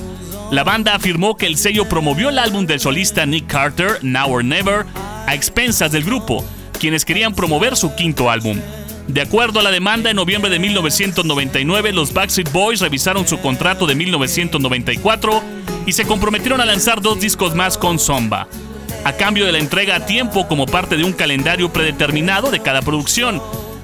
La 0.52 0.64
banda 0.64 0.94
afirmó 0.94 1.36
que 1.36 1.48
el 1.48 1.58
sello 1.58 1.90
promovió 1.90 2.30
el 2.30 2.38
álbum 2.38 2.68
del 2.68 2.80
solista 2.80 3.26
Nick 3.26 3.48
Carter, 3.48 3.98
Now 4.04 4.32
or 4.32 4.46
Never, 4.46 4.86
a 5.26 5.34
expensas 5.34 5.92
del 5.92 6.04
grupo, 6.04 6.46
quienes 6.80 7.04
querían 7.04 7.34
promover 7.34 7.76
su 7.76 7.96
quinto 7.96 8.30
álbum. 8.30 8.60
De 9.08 9.22
acuerdo 9.22 9.60
a 9.60 9.64
la 9.64 9.72
demanda, 9.72 10.10
en 10.10 10.16
noviembre 10.16 10.52
de 10.52 10.60
1999, 10.60 11.92
los 11.94 12.14
Backstreet 12.14 12.52
Boys 12.52 12.82
revisaron 12.82 13.28
su 13.28 13.40
contrato 13.40 13.86
de 13.86 13.96
1994 13.96 15.55
y 15.86 15.94
se 15.94 16.06
comprometieron 16.06 16.62
a 16.62 16.66
lanzar 16.66 17.02
dos 17.02 17.20
discos 17.20 17.56
más 17.56 17.78
con 17.78 18.00
Zomba, 18.00 18.48
a 19.04 19.14
cambio 19.14 19.46
de 19.46 19.52
la 19.52 19.60
entrega 19.60 19.96
a 19.96 20.06
tiempo 20.06 20.48
como 20.48 20.66
parte 20.66 20.98
de 20.98 21.04
un 21.04 21.14
calendario 21.14 21.72
predeterminado 21.72 22.52
de 22.52 22.62
cada 22.62 22.82
producción. 22.82 23.42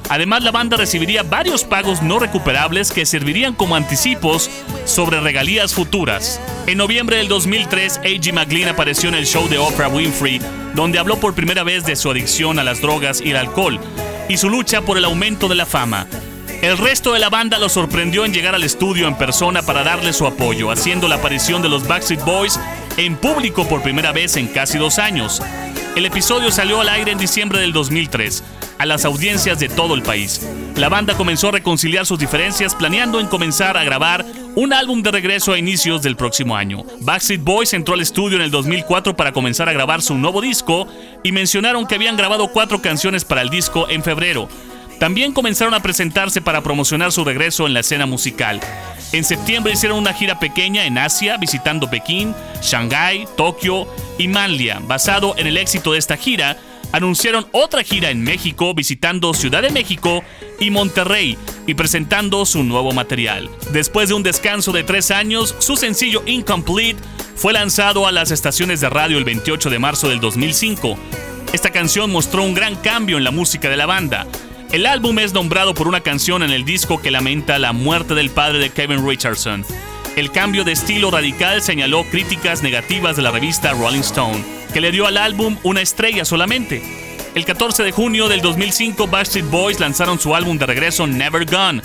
Además, 0.10 0.44
la 0.44 0.52
banda 0.52 0.76
recibiría 0.76 1.24
varios 1.24 1.64
pagos 1.64 2.02
no 2.02 2.20
recuperables 2.20 2.92
que 2.92 3.06
servirían 3.06 3.54
como 3.54 3.76
anticipos 3.76 4.50
sobre 4.84 5.22
regalías 5.22 5.74
futuras. 5.74 6.42
En 6.68 6.80
noviembre 6.80 7.18
del 7.18 7.30
2003, 7.30 8.00
A.G. 8.00 8.34
McLean 8.34 8.68
apareció 8.68 9.08
en 9.08 9.16
el 9.16 9.26
show 9.26 9.48
de 9.48 9.58
Oprah 9.58 9.88
Winfrey, 9.88 10.42
donde 10.76 11.00
habló 11.00 11.18
por 11.18 11.34
primera 11.34 11.64
vez 11.64 11.86
de 11.86 11.96
su 11.96 12.12
adicción 12.12 12.60
a 12.60 12.64
las 12.64 12.82
drogas 12.82 13.22
y 13.22 13.30
el 13.30 13.38
alcohol, 13.38 13.80
y 14.28 14.38
su 14.38 14.50
lucha 14.50 14.82
por 14.82 14.98
el 14.98 15.06
aumento 15.06 15.48
de 15.48 15.56
la 15.56 15.66
fama. 15.66 16.08
El 16.62 16.78
resto 16.78 17.14
de 17.14 17.20
la 17.20 17.32
banda 17.32 17.58
lo 17.58 17.70
sorprendió 17.70 18.24
en 18.24 18.34
llegar 18.34 18.54
al 18.54 18.64
estudio 18.64 19.08
en 19.08 19.18
persona 19.18 19.64
para 19.64 19.84
darle 19.84 20.14
su 20.14 20.28
apoyo, 20.28 20.70
haciendo 20.70 21.08
la 21.08 21.16
aparición 21.16 21.64
de 21.64 21.70
los 21.70 21.88
Backstreet 21.88 22.24
Boys 22.24 22.60
en 22.98 23.16
público 23.16 23.68
por 23.68 23.82
primera 23.82 24.12
vez 24.12 24.36
en 24.38 24.48
casi 24.48 24.78
dos 24.78 25.00
años. 25.00 25.42
El 25.96 26.06
episodio 26.06 26.52
salió 26.52 26.80
al 26.80 26.90
aire 26.90 27.14
en 27.14 27.18
diciembre 27.18 27.60
del 27.60 27.74
2003 27.74 28.44
a 28.78 28.86
las 28.86 29.06
audiencias 29.06 29.60
de 29.60 29.70
todo 29.70 29.96
el 29.96 30.04
país. 30.04 30.48
La 30.76 30.88
banda 30.88 31.16
comenzó 31.16 31.48
a 31.48 31.54
reconciliar 31.54 32.06
sus 32.06 32.20
diferencias 32.20 32.76
planeando 32.76 33.20
en 33.20 33.26
comenzar 33.26 33.76
a 33.76 33.84
grabar 33.84 34.24
un 34.56 34.72
álbum 34.72 35.02
de 35.02 35.12
regreso 35.12 35.54
a 35.54 35.58
inicios 35.58 36.04
del 36.04 36.16
próximo 36.16 36.56
año. 36.56 36.84
Backstreet 37.00 37.42
Boys 37.42 37.74
entró 37.74 37.96
al 37.96 38.02
estudio 38.02 38.38
en 38.38 38.44
el 38.44 38.52
2004 38.52 39.16
para 39.16 39.32
comenzar 39.32 39.68
a 39.68 39.74
grabar 39.74 40.04
su 40.04 40.16
nuevo 40.16 40.42
disco 40.42 40.88
y 41.24 41.32
mencionaron 41.32 41.88
que 41.88 41.96
habían 41.96 42.18
grabado 42.18 42.50
cuatro 42.50 42.84
canciones 42.84 43.26
para 43.26 43.42
el 43.42 43.50
disco 43.50 43.90
en 43.90 44.04
febrero. 44.04 44.48
También 45.02 45.34
comenzaron 45.34 45.74
a 45.74 45.82
presentarse 45.82 46.42
para 46.42 46.62
promocionar 46.62 47.12
su 47.12 47.26
regreso 47.26 47.66
en 47.66 47.74
la 47.74 47.80
escena 47.80 48.06
musical. 48.06 48.60
En 49.14 49.24
septiembre 49.24 49.74
hicieron 49.74 49.98
una 49.98 50.14
gira 50.14 50.38
pequeña 50.38 50.86
en 50.86 51.00
Asia, 51.00 51.38
visitando 51.38 51.90
Pekín, 51.90 52.36
Shanghái, 52.62 53.26
Tokio 53.36 53.88
y 54.20 54.28
Manlia. 54.28 54.80
Basado 54.80 55.34
en 55.40 55.48
el 55.48 55.58
éxito 55.58 55.94
de 55.94 55.98
esta 55.98 56.18
gira, 56.18 56.56
anunciaron 56.92 57.48
otra 57.52 57.82
gira 57.82 58.12
en 58.12 58.22
México, 58.22 58.76
visitando 58.76 59.34
Ciudad 59.34 59.64
de 59.64 59.72
México 59.72 60.24
y 60.60 60.70
Monterrey 60.70 61.36
y 61.66 61.74
presentando 61.74 62.46
su 62.46 62.64
nuevo 62.64 62.92
material. 62.92 63.50
Después 63.72 64.10
de 64.10 64.14
un 64.14 64.22
descanso 64.22 64.72
de 64.72 64.84
tres 64.84 65.10
años, 65.10 65.56
su 65.58 65.78
sencillo 65.78 66.22
Incomplete 66.28 67.02
fue 67.36 67.54
lanzado 67.54 68.06
a 68.06 68.12
las 68.12 68.30
estaciones 68.30 68.82
de 68.82 68.90
radio 68.92 69.18
el 69.18 69.24
28 69.24 69.72
de 69.72 69.80
marzo 69.80 70.10
del 70.10 70.20
2005. 70.20 70.96
Esta 71.54 71.72
canción 71.72 72.12
mostró 72.12 72.44
un 72.44 72.54
gran 72.54 72.76
cambio 72.76 73.18
en 73.18 73.24
la 73.24 73.32
música 73.32 73.68
de 73.68 73.78
la 73.78 73.88
banda. 73.88 74.28
El 74.72 74.86
álbum 74.86 75.20
es 75.20 75.34
nombrado 75.34 75.74
por 75.74 75.90
una 75.90 76.00
canción 76.00 76.44
en 76.44 76.52
el 76.52 76.64
disco 76.64 77.02
que 77.02 77.12
lamenta 77.12 77.60
la 77.60 77.74
muerte 77.74 78.16
del 78.16 78.30
padre 78.30 78.60
de 78.60 78.70
Kevin 78.70 79.06
Richardson. 79.06 79.66
El 80.16 80.32
cambio 80.32 80.64
de 80.64 80.72
estilo 80.72 81.12
radical 81.12 81.62
señaló 81.62 82.06
críticas 82.06 82.64
negativas 82.64 83.18
de 83.18 83.22
la 83.22 83.32
revista 83.32 83.74
Rolling 83.74 84.00
Stone, 84.00 84.42
que 84.74 84.80
le 84.80 84.94
dio 84.94 85.08
al 85.08 85.18
álbum 85.18 85.58
una 85.64 85.82
estrella 85.82 86.24
solamente. 86.24 86.82
El 87.36 87.44
14 87.44 87.84
de 87.84 87.92
junio 87.92 88.30
del 88.30 88.40
2005, 88.40 89.08
Backstreet 89.08 89.50
Boys 89.50 89.82
lanzaron 89.82 90.18
su 90.22 90.34
álbum 90.36 90.58
de 90.58 90.68
regreso 90.68 91.06
Never 91.06 91.46
Gone, 91.46 91.82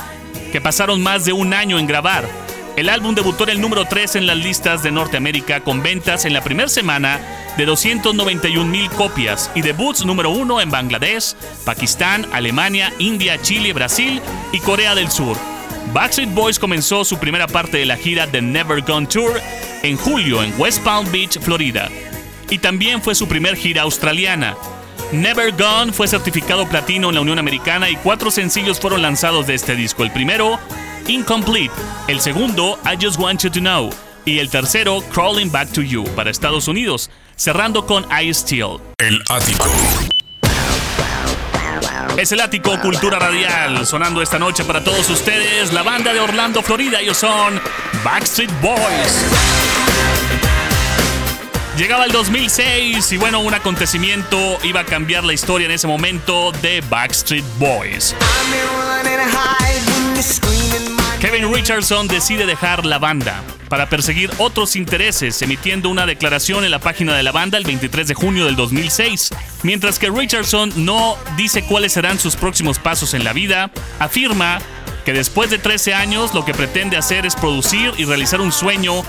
que 0.53 0.61
pasaron 0.61 1.03
más 1.03 1.25
de 1.25 1.33
un 1.33 1.55
año 1.55 1.81
en 1.81 1.89
grabar. 1.89 2.46
El 2.77 2.91
álbum 2.91 3.15
debutó 3.15 3.45
en 3.45 3.51
el 3.51 3.61
número 3.63 3.87
3 3.87 4.17
en 4.17 4.27
las 4.27 4.37
listas 4.37 4.83
de 4.83 4.91
Norteamérica 4.91 5.61
con 5.61 5.83
ventas 5.83 6.27
en 6.27 6.35
la 6.35 6.45
primera 6.45 6.69
semana 6.69 7.19
de 7.57 7.65
291 7.65 8.71
mil 8.71 8.91
copias 8.91 9.51
y 9.55 9.63
debuts 9.63 10.05
número 10.05 10.29
1 10.29 10.61
en 10.61 10.71
Bangladesh, 10.71 11.35
Pakistán, 11.65 12.27
Alemania, 12.35 12.93
India, 12.99 13.41
Chile, 13.41 13.73
Brasil 13.73 14.21
y 14.53 14.61
Corea 14.61 14.95
del 14.95 15.11
Sur. 15.11 15.39
Backstreet 15.95 16.35
Boys 16.35 16.59
comenzó 16.59 17.03
su 17.07 17.17
primera 17.17 17.47
parte 17.47 17.79
de 17.79 17.87
la 17.87 17.97
gira 17.97 18.27
The 18.27 18.43
Never 18.43 18.83
Gone 18.83 19.07
Tour 19.07 19.41
en 19.83 19.97
julio 19.97 20.43
en 20.43 20.53
West 20.61 20.83
Palm 20.83 21.11
Beach, 21.11 21.39
Florida. 21.41 21.89
Y 22.51 22.59
también 22.59 23.01
fue 23.01 23.15
su 23.15 23.27
primer 23.27 23.57
gira 23.57 23.83
australiana. 23.83 24.55
Never 25.13 25.53
Gone 25.53 25.95
fue 25.95 26.09
certificado 26.09 26.69
platino 26.69 27.09
en 27.09 27.15
la 27.15 27.23
Unión 27.23 27.39
Americana 27.39 27.89
y 27.89 27.97
cuatro 27.97 28.31
sencillos 28.31 28.81
fueron 28.81 29.01
lanzados 29.01 29.47
de 29.47 29.55
este 29.55 29.77
disco. 29.77 30.03
El 30.03 30.11
primero, 30.11 30.59
Incomplete. 31.09 31.73
El 32.09 32.21
segundo, 32.21 32.79
I 32.85 32.97
Just 33.03 33.19
Want 33.19 33.43
You 33.43 33.51
to 33.51 33.61
Know. 33.61 33.91
Y 34.25 34.39
el 34.41 34.51
tercero, 34.51 35.03
Crawling 35.13 35.51
Back 35.53 35.73
to 35.73 35.83
You, 35.83 36.05
para 36.17 36.31
Estados 36.31 36.67
Unidos, 36.67 37.11
cerrando 37.37 37.87
con 37.87 38.05
I 38.11 38.33
Still. 38.35 38.79
El 38.99 39.23
ático. 39.29 39.71
Es 42.17 42.33
el 42.33 42.41
ático 42.41 42.81
Cultura 42.81 43.19
Radial, 43.19 43.87
sonando 43.87 44.23
esta 44.23 44.39
noche 44.39 44.65
para 44.65 44.83
todos 44.83 45.09
ustedes, 45.11 45.73
la 45.73 45.83
banda 45.83 46.13
de 46.13 46.21
Orlando, 46.21 46.63
Florida. 46.63 47.01
Ellos 47.01 47.19
son 47.19 47.61
Backstreet 48.03 48.51
Boys. 48.61 49.27
Llegaba 51.77 52.07
el 52.07 52.13
2006 52.13 53.13
y 53.13 53.17
bueno, 53.19 53.41
un 53.41 53.53
acontecimiento 53.53 54.59
iba 54.63 54.81
a 54.81 54.85
cambiar 54.85 55.25
la 55.25 55.35
historia 55.35 55.67
en 55.67 55.73
ese 55.73 55.87
momento 55.87 56.51
de 56.63 56.81
Backstreet 56.81 57.45
Boys. 57.59 58.15
Richardson 61.67 62.07
decide 62.07 62.47
dejar 62.47 62.87
la 62.87 63.01
banda 63.01 63.43
para 63.69 63.89
perseguir 63.89 64.31
otros 64.39 64.77
intereses, 64.77 65.43
emitiendo 65.43 65.89
una 65.89 66.07
declaración 66.07 66.65
en 66.65 66.71
la 66.71 66.79
página 66.79 67.17
de 67.17 67.25
la 67.25 67.33
banda 67.33 67.59
el 67.59 67.65
23 67.65 68.07
de 68.07 68.15
junio 68.15 68.45
del 68.45 68.55
2006. 68.55 69.31
Mientras 69.65 69.99
que 69.99 70.09
Richardson 70.09 70.73
no 70.77 71.17
dice 71.37 71.65
cuáles 71.65 71.93
serán 71.93 72.21
sus 72.21 72.37
próximos 72.37 72.79
pasos 72.79 73.15
en 73.15 73.25
la 73.25 73.33
vida, 73.33 73.73
afirma 73.99 74.61
que 75.05 75.13
después 75.13 75.51
de 75.51 75.59
13 75.59 75.93
años 75.93 76.35
lo 76.35 76.45
que 76.45 76.55
pretende 76.55 76.97
hacer 76.97 77.27
es 77.27 77.35
producir 77.35 77.93
y 77.99 78.05
realizar 78.05 78.41
un 78.41 78.53
sueño 78.53 79.03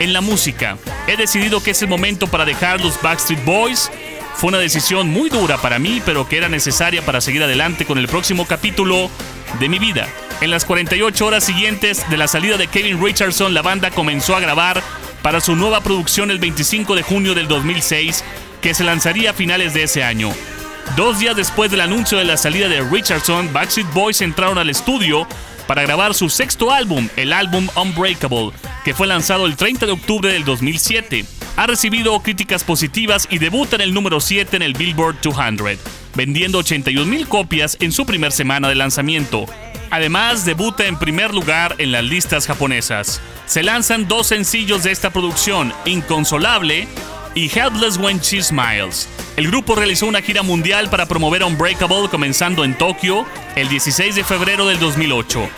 en 0.00 0.12
la 0.12 0.20
música. 0.20 0.78
He 1.06 1.16
decidido 1.16 1.62
que 1.62 1.70
es 1.70 1.82
el 1.82 1.88
momento 1.88 2.26
para 2.26 2.44
dejar 2.44 2.80
los 2.80 3.00
Backstreet 3.00 3.44
Boys. 3.44 3.88
Fue 4.34 4.48
una 4.48 4.58
decisión 4.58 5.08
muy 5.10 5.30
dura 5.30 5.58
para 5.58 5.78
mí, 5.78 6.02
pero 6.04 6.28
que 6.28 6.38
era 6.38 6.48
necesaria 6.48 7.06
para 7.06 7.20
seguir 7.20 7.44
adelante 7.44 7.86
con 7.86 7.98
el 7.98 8.08
próximo 8.08 8.48
capítulo 8.48 9.08
de 9.58 9.68
mi 9.68 9.78
vida. 9.78 10.08
En 10.40 10.50
las 10.50 10.64
48 10.64 11.26
horas 11.26 11.44
siguientes 11.44 12.08
de 12.08 12.16
la 12.16 12.28
salida 12.28 12.56
de 12.56 12.68
Kevin 12.68 13.02
Richardson, 13.02 13.52
la 13.52 13.62
banda 13.62 13.90
comenzó 13.90 14.36
a 14.36 14.40
grabar 14.40 14.82
para 15.22 15.40
su 15.40 15.56
nueva 15.56 15.80
producción 15.80 16.30
el 16.30 16.38
25 16.38 16.94
de 16.94 17.02
junio 17.02 17.34
del 17.34 17.48
2006, 17.48 18.24
que 18.62 18.74
se 18.74 18.84
lanzaría 18.84 19.30
a 19.30 19.34
finales 19.34 19.74
de 19.74 19.82
ese 19.82 20.02
año. 20.02 20.32
Dos 20.96 21.18
días 21.18 21.36
después 21.36 21.70
del 21.70 21.82
anuncio 21.82 22.18
de 22.18 22.24
la 22.24 22.36
salida 22.36 22.68
de 22.68 22.80
Richardson, 22.80 23.52
Backstreet 23.52 23.92
Boys 23.92 24.20
entraron 24.22 24.58
al 24.58 24.70
estudio 24.70 25.26
para 25.66 25.82
grabar 25.82 26.14
su 26.14 26.28
sexto 26.28 26.72
álbum, 26.72 27.08
el 27.16 27.32
álbum 27.32 27.68
Unbreakable, 27.76 28.50
que 28.84 28.92
fue 28.92 29.06
lanzado 29.06 29.46
el 29.46 29.56
30 29.56 29.86
de 29.86 29.92
octubre 29.92 30.32
del 30.32 30.44
2007. 30.44 31.24
Ha 31.56 31.66
recibido 31.66 32.18
críticas 32.20 32.64
positivas 32.64 33.28
y 33.30 33.38
debuta 33.38 33.76
en 33.76 33.82
el 33.82 33.94
número 33.94 34.20
7 34.20 34.56
en 34.56 34.62
el 34.62 34.72
Billboard 34.72 35.20
200, 35.22 35.78
vendiendo 36.14 36.58
81 36.58 37.06
mil 37.06 37.28
copias 37.28 37.76
en 37.80 37.92
su 37.92 38.06
primera 38.06 38.30
semana 38.30 38.68
de 38.68 38.74
lanzamiento. 38.74 39.46
Además, 39.90 40.44
debuta 40.44 40.86
en 40.86 40.98
primer 40.98 41.34
lugar 41.34 41.74
en 41.78 41.92
las 41.92 42.04
listas 42.04 42.46
japonesas. 42.46 43.20
Se 43.46 43.62
lanzan 43.62 44.06
dos 44.06 44.28
sencillos 44.28 44.84
de 44.84 44.92
esta 44.92 45.10
producción, 45.10 45.72
Inconsolable 45.84 46.86
y 47.34 47.50
Helpless 47.56 47.96
When 47.96 48.20
She 48.20 48.42
Smiles. 48.42 49.08
El 49.36 49.48
grupo 49.48 49.74
realizó 49.74 50.06
una 50.06 50.22
gira 50.22 50.42
mundial 50.42 50.90
para 50.90 51.06
promover 51.06 51.42
Unbreakable 51.42 52.08
comenzando 52.08 52.64
en 52.64 52.76
Tokio 52.76 53.26
el 53.56 53.68
16 53.68 54.14
de 54.14 54.24
febrero 54.24 54.66
del 54.66 54.78
2008. 54.78 55.48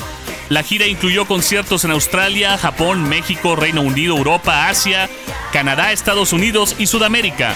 La 0.48 0.62
gira 0.62 0.86
incluyó 0.86 1.26
conciertos 1.26 1.84
en 1.84 1.92
Australia, 1.92 2.58
Japón, 2.58 3.08
México, 3.08 3.56
Reino 3.56 3.82
Unido, 3.82 4.16
Europa, 4.16 4.68
Asia, 4.68 5.08
Canadá, 5.52 5.92
Estados 5.92 6.32
Unidos 6.32 6.76
y 6.78 6.86
Sudamérica. 6.86 7.54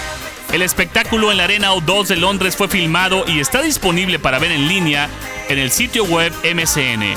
El 0.53 0.63
espectáculo 0.63 1.31
en 1.31 1.39
la 1.39 1.45
Arena 1.45 1.73
O2 1.73 2.07
de 2.07 2.17
Londres 2.17 2.57
fue 2.57 2.69
filmado 2.69 3.25
y 3.27 3.41
está 3.41 3.63
disponible 3.63 4.19
para 4.19 4.39
ver 4.39 4.53
en 4.53 4.69
línea 4.69 5.09
en 5.49 5.59
el 5.59 5.71
sitio 5.71 6.05
web 6.05 6.33
MCN. 6.45 7.15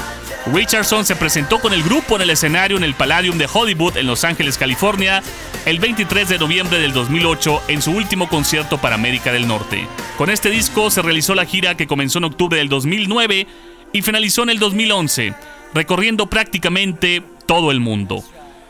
Richardson 0.54 1.06
se 1.06 1.16
presentó 1.16 1.60
con 1.60 1.74
el 1.74 1.84
grupo 1.84 2.16
en 2.16 2.24
el 2.24 2.32
escenario 2.32 2.78
en 2.78 2.84
el 2.84 2.96
Palladium 2.96 3.38
de 3.38 3.48
Hollywood 3.52 3.98
en 3.98 4.08
Los 4.08 4.24
Ángeles, 4.24 4.58
California, 4.58 5.22
el 5.66 5.80
23 5.80 6.28
de 6.28 6.40
noviembre 6.40 6.80
del 6.80 6.92
2008 6.92 7.64
en 7.68 7.82
su 7.82 7.92
último 7.92 8.28
concierto 8.30 8.80
para 8.80 8.96
América 8.96 9.32
del 9.32 9.48
Norte. 9.48 9.88
Con 10.18 10.30
este 10.30 10.50
disco 10.50 10.90
se 10.90 11.02
realizó 11.02 11.36
la 11.36 11.46
gira 11.46 11.76
que 11.76 11.88
comenzó 11.88 12.18
en 12.18 12.26
octubre 12.26 12.58
del 12.58 12.70
2009 12.70 13.48
y 13.94 14.02
finalizó 14.02 14.44
en 14.44 14.50
el 14.50 14.60
2011 14.60 15.34
recorriendo 15.74 16.28
prácticamente 16.28 17.24
todo 17.46 17.72
el 17.72 17.80
mundo. 17.80 18.24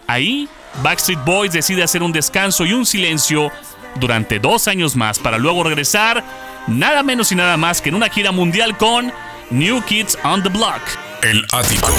Ahí, 0.07 0.49
Backstreet 0.83 1.23
Boys 1.23 1.53
decide 1.53 1.83
hacer 1.83 2.03
un 2.03 2.11
descanso 2.11 2.65
y 2.65 2.73
un 2.73 2.85
silencio 2.85 3.51
durante 3.99 4.39
dos 4.39 4.67
años 4.67 4.95
más 4.95 5.19
para 5.19 5.37
luego 5.37 5.63
regresar 5.63 6.23
nada 6.67 7.03
menos 7.03 7.31
y 7.31 7.35
nada 7.35 7.57
más 7.57 7.81
que 7.81 7.89
en 7.89 7.95
una 7.95 8.09
gira 8.09 8.31
mundial 8.31 8.77
con 8.77 9.11
New 9.49 9.81
Kids 9.83 10.17
on 10.23 10.43
the 10.43 10.49
Block. 10.49 10.81
El 11.23 11.43
ático. 11.51 11.89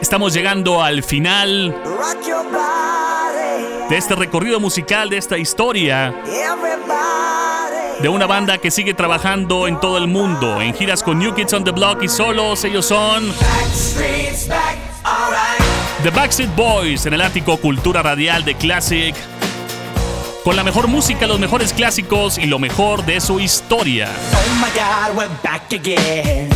Estamos 0.00 0.32
llegando 0.32 0.82
al 0.82 1.02
final 1.02 1.76
de 3.88 3.96
este 3.96 4.14
recorrido 4.14 4.58
musical, 4.58 5.10
de 5.10 5.18
esta 5.18 5.36
historia 5.36 6.14
de 8.00 8.08
una 8.08 8.26
banda 8.26 8.56
que 8.56 8.70
sigue 8.70 8.94
trabajando 8.94 9.68
en 9.68 9.78
todo 9.78 9.98
el 9.98 10.06
mundo, 10.06 10.62
en 10.62 10.72
giras 10.74 11.02
con 11.02 11.18
New 11.18 11.34
Kids 11.34 11.52
on 11.52 11.64
the 11.64 11.70
Block 11.70 12.02
y 12.02 12.08
solos. 12.08 12.64
Ellos 12.64 12.86
son 12.86 13.30
The 16.02 16.08
Backstreet 16.08 16.54
Boys 16.56 17.04
en 17.04 17.12
el 17.12 17.20
ático 17.20 17.58
Cultura 17.58 18.02
Radial 18.02 18.42
de 18.42 18.54
Classic. 18.54 19.14
Con 20.44 20.56
la 20.56 20.64
mejor 20.64 20.88
música, 20.88 21.26
los 21.26 21.38
mejores 21.38 21.74
clásicos 21.74 22.38
y 22.38 22.46
lo 22.46 22.58
mejor 22.58 23.04
de 23.04 23.20
su 23.20 23.38
historia. 23.38 24.08
Oh 24.32 24.54
my 24.54 24.70
God, 24.72 25.18
we're 25.18 25.30
back 25.44 25.70
again. 25.74 26.48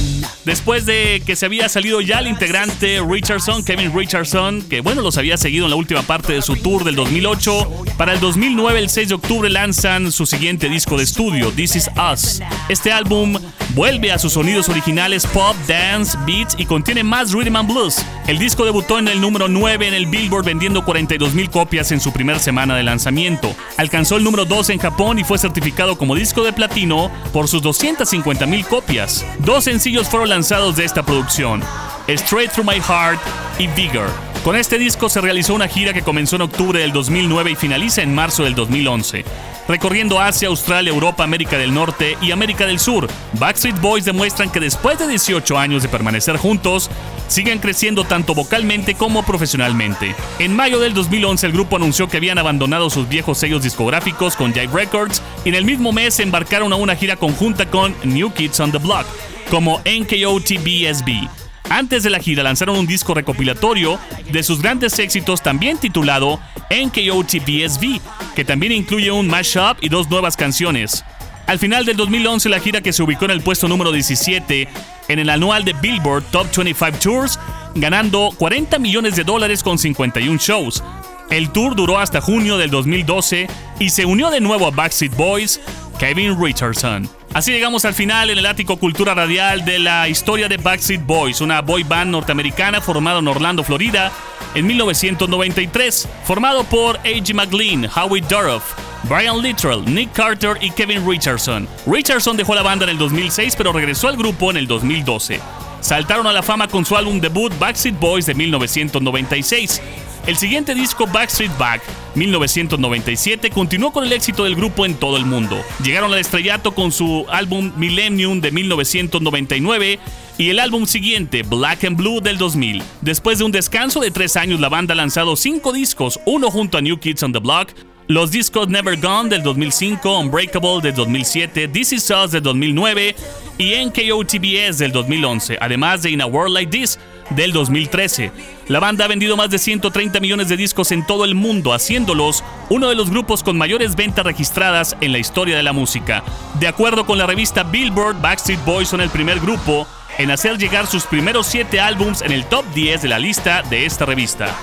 Después 0.46 0.86
de 0.86 1.22
que 1.26 1.36
se 1.36 1.44
había 1.44 1.68
salido 1.68 2.00
ya 2.00 2.20
el 2.20 2.26
integrante 2.26 3.02
Richardson, 3.06 3.62
Kevin 3.64 3.94
Richardson, 3.94 4.62
que 4.62 4.80
bueno, 4.80 5.02
los 5.02 5.18
había 5.18 5.36
seguido 5.36 5.66
en 5.66 5.70
la 5.70 5.76
última 5.76 6.02
parte 6.02 6.32
de 6.32 6.40
su 6.40 6.56
tour 6.56 6.82
del 6.82 6.96
2008, 6.96 7.84
para 7.98 8.14
el 8.14 8.20
2009, 8.20 8.78
el 8.78 8.88
6 8.88 9.08
de 9.08 9.14
octubre, 9.14 9.50
lanzan 9.50 10.10
su 10.10 10.24
siguiente 10.24 10.70
disco 10.70 10.96
de 10.96 11.04
estudio, 11.04 11.50
This 11.52 11.76
Is 11.76 11.90
Us. 12.12 12.40
Este 12.70 12.92
álbum 12.92 13.38
vuelve 13.74 14.12
a 14.12 14.18
sus 14.18 14.34
sonidos 14.34 14.68
originales 14.68 15.26
pop, 15.26 15.56
dance, 15.66 16.16
beats 16.26 16.54
y 16.58 16.66
contiene 16.66 17.02
más 17.02 17.32
rhythm 17.32 17.56
and 17.56 17.70
blues. 17.70 18.04
El 18.26 18.38
disco 18.38 18.64
debutó 18.64 18.98
en 18.98 19.08
el 19.08 19.20
número 19.20 19.48
9 19.48 19.88
en 19.88 19.94
el 19.94 20.06
Billboard 20.06 20.44
vendiendo 20.44 20.84
42 20.84 21.34
mil 21.34 21.50
copias 21.50 21.92
en 21.92 22.00
su 22.00 22.12
primera 22.12 22.38
semana 22.38 22.76
de 22.76 22.82
lanzamiento. 22.82 23.54
Alcanzó 23.76 24.16
el 24.16 24.24
número 24.24 24.44
2 24.44 24.70
en 24.70 24.78
Japón 24.78 25.18
y 25.18 25.24
fue 25.24 25.38
certificado 25.38 25.98
como 25.98 26.14
disco 26.14 26.42
de 26.44 26.52
platino 26.52 27.10
por 27.32 27.48
sus 27.48 27.62
250 27.62 28.46
mil 28.46 28.64
copias. 28.64 29.24
Dos 29.40 29.64
sencillos 29.64 30.08
fueron 30.08 30.28
lanzados 30.28 30.76
de 30.76 30.84
esta 30.84 31.02
producción, 31.02 31.62
Straight 32.08 32.52
Through 32.52 32.66
My 32.66 32.80
Heart 32.80 33.20
y 33.58 33.66
Bigger. 33.68 34.08
Con 34.44 34.56
este 34.56 34.78
disco 34.78 35.08
se 35.08 35.22
realizó 35.22 35.54
una 35.54 35.68
gira 35.68 35.94
que 35.94 36.02
comenzó 36.02 36.36
en 36.36 36.42
octubre 36.42 36.78
del 36.78 36.92
2009 36.92 37.52
y 37.52 37.56
finaliza 37.56 38.02
en 38.02 38.14
marzo 38.14 38.44
del 38.44 38.54
2011. 38.54 39.24
Recorriendo 39.66 40.20
Asia, 40.20 40.48
Australia, 40.48 40.92
Europa, 40.92 41.24
América 41.24 41.56
del 41.56 41.72
Norte 41.72 42.18
y 42.20 42.30
América 42.30 42.66
del 42.66 42.78
Sur, 42.78 43.08
Backstreet 43.38 43.80
Boys 43.80 44.04
demuestran 44.04 44.50
que 44.50 44.60
después 44.60 44.98
de 44.98 45.08
18 45.08 45.58
años 45.58 45.82
de 45.82 45.88
permanecer 45.88 46.36
juntos, 46.36 46.90
siguen 47.28 47.58
creciendo 47.58 48.04
tanto 48.04 48.34
vocalmente 48.34 48.94
como 48.94 49.24
profesionalmente. 49.24 50.14
En 50.38 50.54
mayo 50.54 50.78
del 50.80 50.92
2011 50.92 51.46
el 51.46 51.52
grupo 51.52 51.76
anunció 51.76 52.08
que 52.08 52.18
habían 52.18 52.36
abandonado 52.36 52.90
sus 52.90 53.08
viejos 53.08 53.38
sellos 53.38 53.62
discográficos 53.62 54.36
con 54.36 54.52
Jive 54.52 54.68
Records 54.74 55.22
y 55.46 55.48
en 55.48 55.54
el 55.54 55.64
mismo 55.64 55.92
mes 55.92 56.20
embarcaron 56.20 56.72
a 56.74 56.76
una 56.76 56.96
gira 56.96 57.16
conjunta 57.16 57.64
con 57.70 57.94
New 58.04 58.30
Kids 58.32 58.60
on 58.60 58.72
the 58.72 58.78
Block 58.78 59.06
como 59.50 59.80
NKOTBSB. 59.80 61.43
Antes 61.70 62.02
de 62.02 62.10
la 62.10 62.20
gira 62.20 62.42
lanzaron 62.42 62.78
un 62.78 62.86
disco 62.86 63.14
recopilatorio 63.14 63.98
de 64.30 64.42
sus 64.42 64.60
grandes 64.60 64.98
éxitos 64.98 65.42
también 65.42 65.78
titulado 65.78 66.40
NKOTBSB, 66.70 68.00
que 68.34 68.44
también 68.44 68.72
incluye 68.72 69.10
un 69.10 69.28
mashup 69.28 69.78
y 69.80 69.88
dos 69.88 70.08
nuevas 70.10 70.36
canciones. 70.36 71.04
Al 71.46 71.58
final 71.58 71.84
del 71.84 71.96
2011 71.96 72.48
la 72.48 72.60
gira 72.60 72.80
que 72.80 72.92
se 72.92 73.02
ubicó 73.02 73.26
en 73.26 73.32
el 73.32 73.42
puesto 73.42 73.68
número 73.68 73.92
17 73.92 74.68
en 75.08 75.18
el 75.18 75.28
anual 75.28 75.64
de 75.64 75.74
Billboard 75.74 76.24
Top 76.30 76.46
25 76.54 76.98
Tours, 76.98 77.38
ganando 77.74 78.30
40 78.38 78.78
millones 78.78 79.16
de 79.16 79.24
dólares 79.24 79.62
con 79.62 79.78
51 79.78 80.38
shows. 80.38 80.82
El 81.30 81.50
tour 81.50 81.74
duró 81.74 81.98
hasta 81.98 82.20
junio 82.20 82.58
del 82.58 82.70
2012 82.70 83.48
y 83.78 83.90
se 83.90 84.04
unió 84.04 84.30
de 84.30 84.40
nuevo 84.40 84.66
a 84.66 84.70
Backstreet 84.70 85.16
Boys, 85.16 85.60
Kevin 85.98 86.40
Richardson. 86.40 87.08
Así 87.34 87.50
llegamos 87.50 87.84
al 87.84 87.94
final 87.94 88.30
en 88.30 88.38
el 88.38 88.46
ático 88.46 88.76
Cultura 88.76 89.12
Radial 89.12 89.64
de 89.64 89.80
la 89.80 90.08
historia 90.08 90.48
de 90.48 90.56
Backstreet 90.56 91.04
Boys, 91.04 91.40
una 91.40 91.62
boy 91.62 91.82
band 91.82 92.12
norteamericana 92.12 92.80
formada 92.80 93.18
en 93.18 93.26
Orlando, 93.26 93.64
Florida, 93.64 94.12
en 94.54 94.64
1993, 94.64 96.08
formado 96.24 96.62
por 96.62 96.96
A.G. 96.98 97.34
McLean, 97.34 97.90
Howie 97.92 98.22
Duroff, 98.22 98.62
Brian 99.08 99.42
Littrell, 99.42 99.84
Nick 99.84 100.12
Carter 100.12 100.56
y 100.60 100.70
Kevin 100.70 101.04
Richardson. 101.04 101.66
Richardson 101.86 102.36
dejó 102.36 102.54
la 102.54 102.62
banda 102.62 102.84
en 102.84 102.90
el 102.90 102.98
2006 102.98 103.56
pero 103.56 103.72
regresó 103.72 104.06
al 104.06 104.16
grupo 104.16 104.52
en 104.52 104.56
el 104.56 104.68
2012. 104.68 105.40
Saltaron 105.80 106.28
a 106.28 106.32
la 106.32 106.44
fama 106.44 106.68
con 106.68 106.84
su 106.84 106.96
álbum 106.96 107.20
debut 107.20 107.52
Backstreet 107.58 107.98
Boys 107.98 108.26
de 108.26 108.34
1996. 108.34 109.82
El 110.28 110.36
siguiente 110.36 110.72
disco 110.72 111.08
Backstreet 111.08 111.58
Back, 111.58 111.82
1997, 112.14 113.50
continuó 113.50 113.92
con 113.92 114.04
el 114.04 114.12
éxito 114.12 114.44
del 114.44 114.54
grupo 114.54 114.86
en 114.86 114.94
todo 114.94 115.16
el 115.16 115.26
mundo. 115.26 115.60
Llegaron 115.82 116.12
al 116.12 116.18
estrellato 116.18 116.74
con 116.74 116.92
su 116.92 117.26
álbum 117.28 117.72
Millennium 117.76 118.40
de 118.40 118.50
1999 118.50 119.98
y 120.38 120.50
el 120.50 120.58
álbum 120.58 120.86
siguiente, 120.86 121.42
Black 121.42 121.84
and 121.84 121.96
Blue 121.96 122.20
del 122.20 122.38
2000. 122.38 122.82
Después 123.00 123.38
de 123.38 123.44
un 123.44 123.52
descanso 123.52 124.00
de 124.00 124.10
tres 124.10 124.36
años, 124.36 124.60
la 124.60 124.68
banda 124.68 124.92
ha 124.92 124.96
lanzado 124.96 125.36
cinco 125.36 125.72
discos, 125.72 126.20
uno 126.26 126.50
junto 126.50 126.78
a 126.78 126.80
New 126.80 126.98
Kids 126.98 127.22
on 127.22 127.32
the 127.32 127.38
Block, 127.38 127.70
los 128.06 128.30
discos 128.30 128.68
Never 128.68 129.00
Gone 129.00 129.30
del 129.30 129.42
2005, 129.42 130.18
Unbreakable 130.18 130.80
del 130.82 130.94
2007, 130.94 131.68
This 131.68 131.92
Is 131.92 132.10
Us 132.10 132.32
del 132.32 132.42
2009 132.42 133.16
y 133.56 133.74
NKOTBS 133.76 134.78
del 134.78 134.92
2011, 134.92 135.56
además 135.60 136.02
de 136.02 136.10
In 136.10 136.20
a 136.20 136.26
World 136.26 136.54
Like 136.54 136.70
This 136.70 136.98
del 137.30 137.52
2013. 137.52 138.30
La 138.66 138.80
banda 138.80 139.04
ha 139.04 139.08
vendido 139.08 139.36
más 139.36 139.50
de 139.50 139.58
130 139.58 140.20
millones 140.20 140.48
de 140.48 140.56
discos 140.56 140.90
en 140.90 141.06
todo 141.06 141.26
el 141.26 141.34
mundo, 141.34 141.74
haciéndolos 141.74 142.42
uno 142.70 142.88
de 142.88 142.94
los 142.94 143.10
grupos 143.10 143.42
con 143.42 143.58
mayores 143.58 143.94
ventas 143.94 144.24
registradas 144.24 144.96
en 145.02 145.12
la 145.12 145.18
historia 145.18 145.56
de 145.56 145.62
la 145.62 145.74
música. 145.74 146.24
De 146.58 146.66
acuerdo 146.66 147.04
con 147.04 147.18
la 147.18 147.26
revista 147.26 147.62
Billboard, 147.62 148.22
Backstreet 148.22 148.64
Boys 148.64 148.88
son 148.88 149.02
el 149.02 149.10
primer 149.10 149.38
grupo 149.38 149.86
en 150.16 150.30
hacer 150.30 150.56
llegar 150.56 150.86
sus 150.86 151.04
primeros 151.04 151.46
7 151.48 151.78
álbums 151.78 152.22
en 152.22 152.32
el 152.32 152.46
top 152.46 152.64
10 152.74 153.02
de 153.02 153.08
la 153.08 153.18
lista 153.18 153.62
de 153.62 153.84
esta 153.84 154.06
revista. 154.06 154.56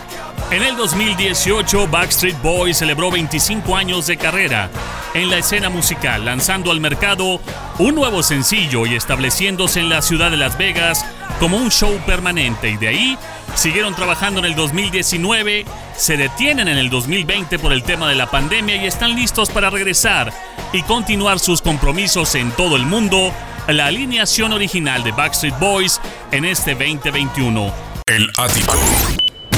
En 0.49 0.63
el 0.63 0.75
2018, 0.75 1.87
Backstreet 1.87 2.41
Boys 2.41 2.77
celebró 2.77 3.11
25 3.11 3.75
años 3.75 4.07
de 4.07 4.17
carrera 4.17 4.69
en 5.13 5.29
la 5.29 5.37
escena 5.37 5.69
musical, 5.69 6.25
lanzando 6.25 6.71
al 6.71 6.81
mercado 6.81 7.39
un 7.77 7.95
nuevo 7.95 8.23
sencillo 8.23 8.85
y 8.85 8.95
estableciéndose 8.95 9.79
en 9.79 9.89
la 9.89 10.01
ciudad 10.01 10.31
de 10.31 10.37
Las 10.37 10.57
Vegas 10.57 11.05
como 11.39 11.57
un 11.57 11.71
show 11.71 11.97
permanente. 12.05 12.69
Y 12.69 12.77
de 12.77 12.87
ahí 12.87 13.17
siguieron 13.55 13.95
trabajando 13.95 14.39
en 14.39 14.45
el 14.45 14.55
2019, 14.55 15.65
se 15.95 16.17
detienen 16.17 16.67
en 16.67 16.77
el 16.77 16.89
2020 16.89 17.59
por 17.59 17.73
el 17.73 17.83
tema 17.83 18.09
de 18.09 18.15
la 18.15 18.29
pandemia 18.29 18.75
y 18.75 18.85
están 18.85 19.15
listos 19.15 19.49
para 19.49 19.69
regresar 19.69 20.31
y 20.73 20.81
continuar 20.83 21.39
sus 21.39 21.61
compromisos 21.61 22.35
en 22.35 22.51
todo 22.51 22.75
el 22.75 22.85
mundo. 22.85 23.33
La 23.67 23.87
alineación 23.87 24.53
original 24.53 25.03
de 25.03 25.11
Backstreet 25.11 25.57
Boys 25.59 26.01
en 26.31 26.45
este 26.45 26.73
2021. 26.73 27.73
El 28.07 28.29
ático. 28.37 28.73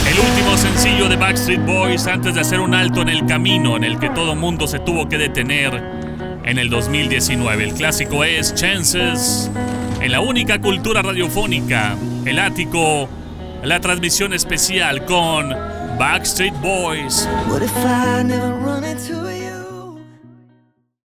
El 0.06 0.20
último 0.20 0.58
sencillo 0.58 1.08
de 1.08 1.16
Backstreet 1.16 1.66
Boys 1.66 2.08
antes 2.08 2.36
de 2.36 2.42
hacer 2.42 2.60
un 2.60 2.76
alto 2.76 3.02
en 3.02 3.10
el 3.10 3.26
camino 3.26 3.78
en 3.78 3.84
el 3.84 4.00
que 4.00 4.10
todo 4.10 4.36
mundo 4.36 4.68
se 4.68 4.80
tuvo 4.80 5.08
que 5.08 5.18
detener 5.18 5.82
en 6.44 6.58
el 6.58 6.70
2019. 6.70 7.64
El 7.64 7.74
clásico 7.74 8.24
es 8.24 8.54
Chances. 8.54 9.50
En 10.02 10.12
la 10.12 10.20
única 10.20 10.60
cultura 10.60 11.02
radiofónica, 11.02 11.96
el 12.26 12.40
ático, 12.40 13.08
la 13.64 13.80
transmisión 13.80 14.34
especial 14.34 15.06
con 15.06 15.50
Backstreet 15.98 16.54
Boys. 16.62 17.28
What 17.48 17.62
if 17.62 17.76
I 17.78 18.24
never 18.24 18.54
run 18.54 18.84
into 18.84 19.23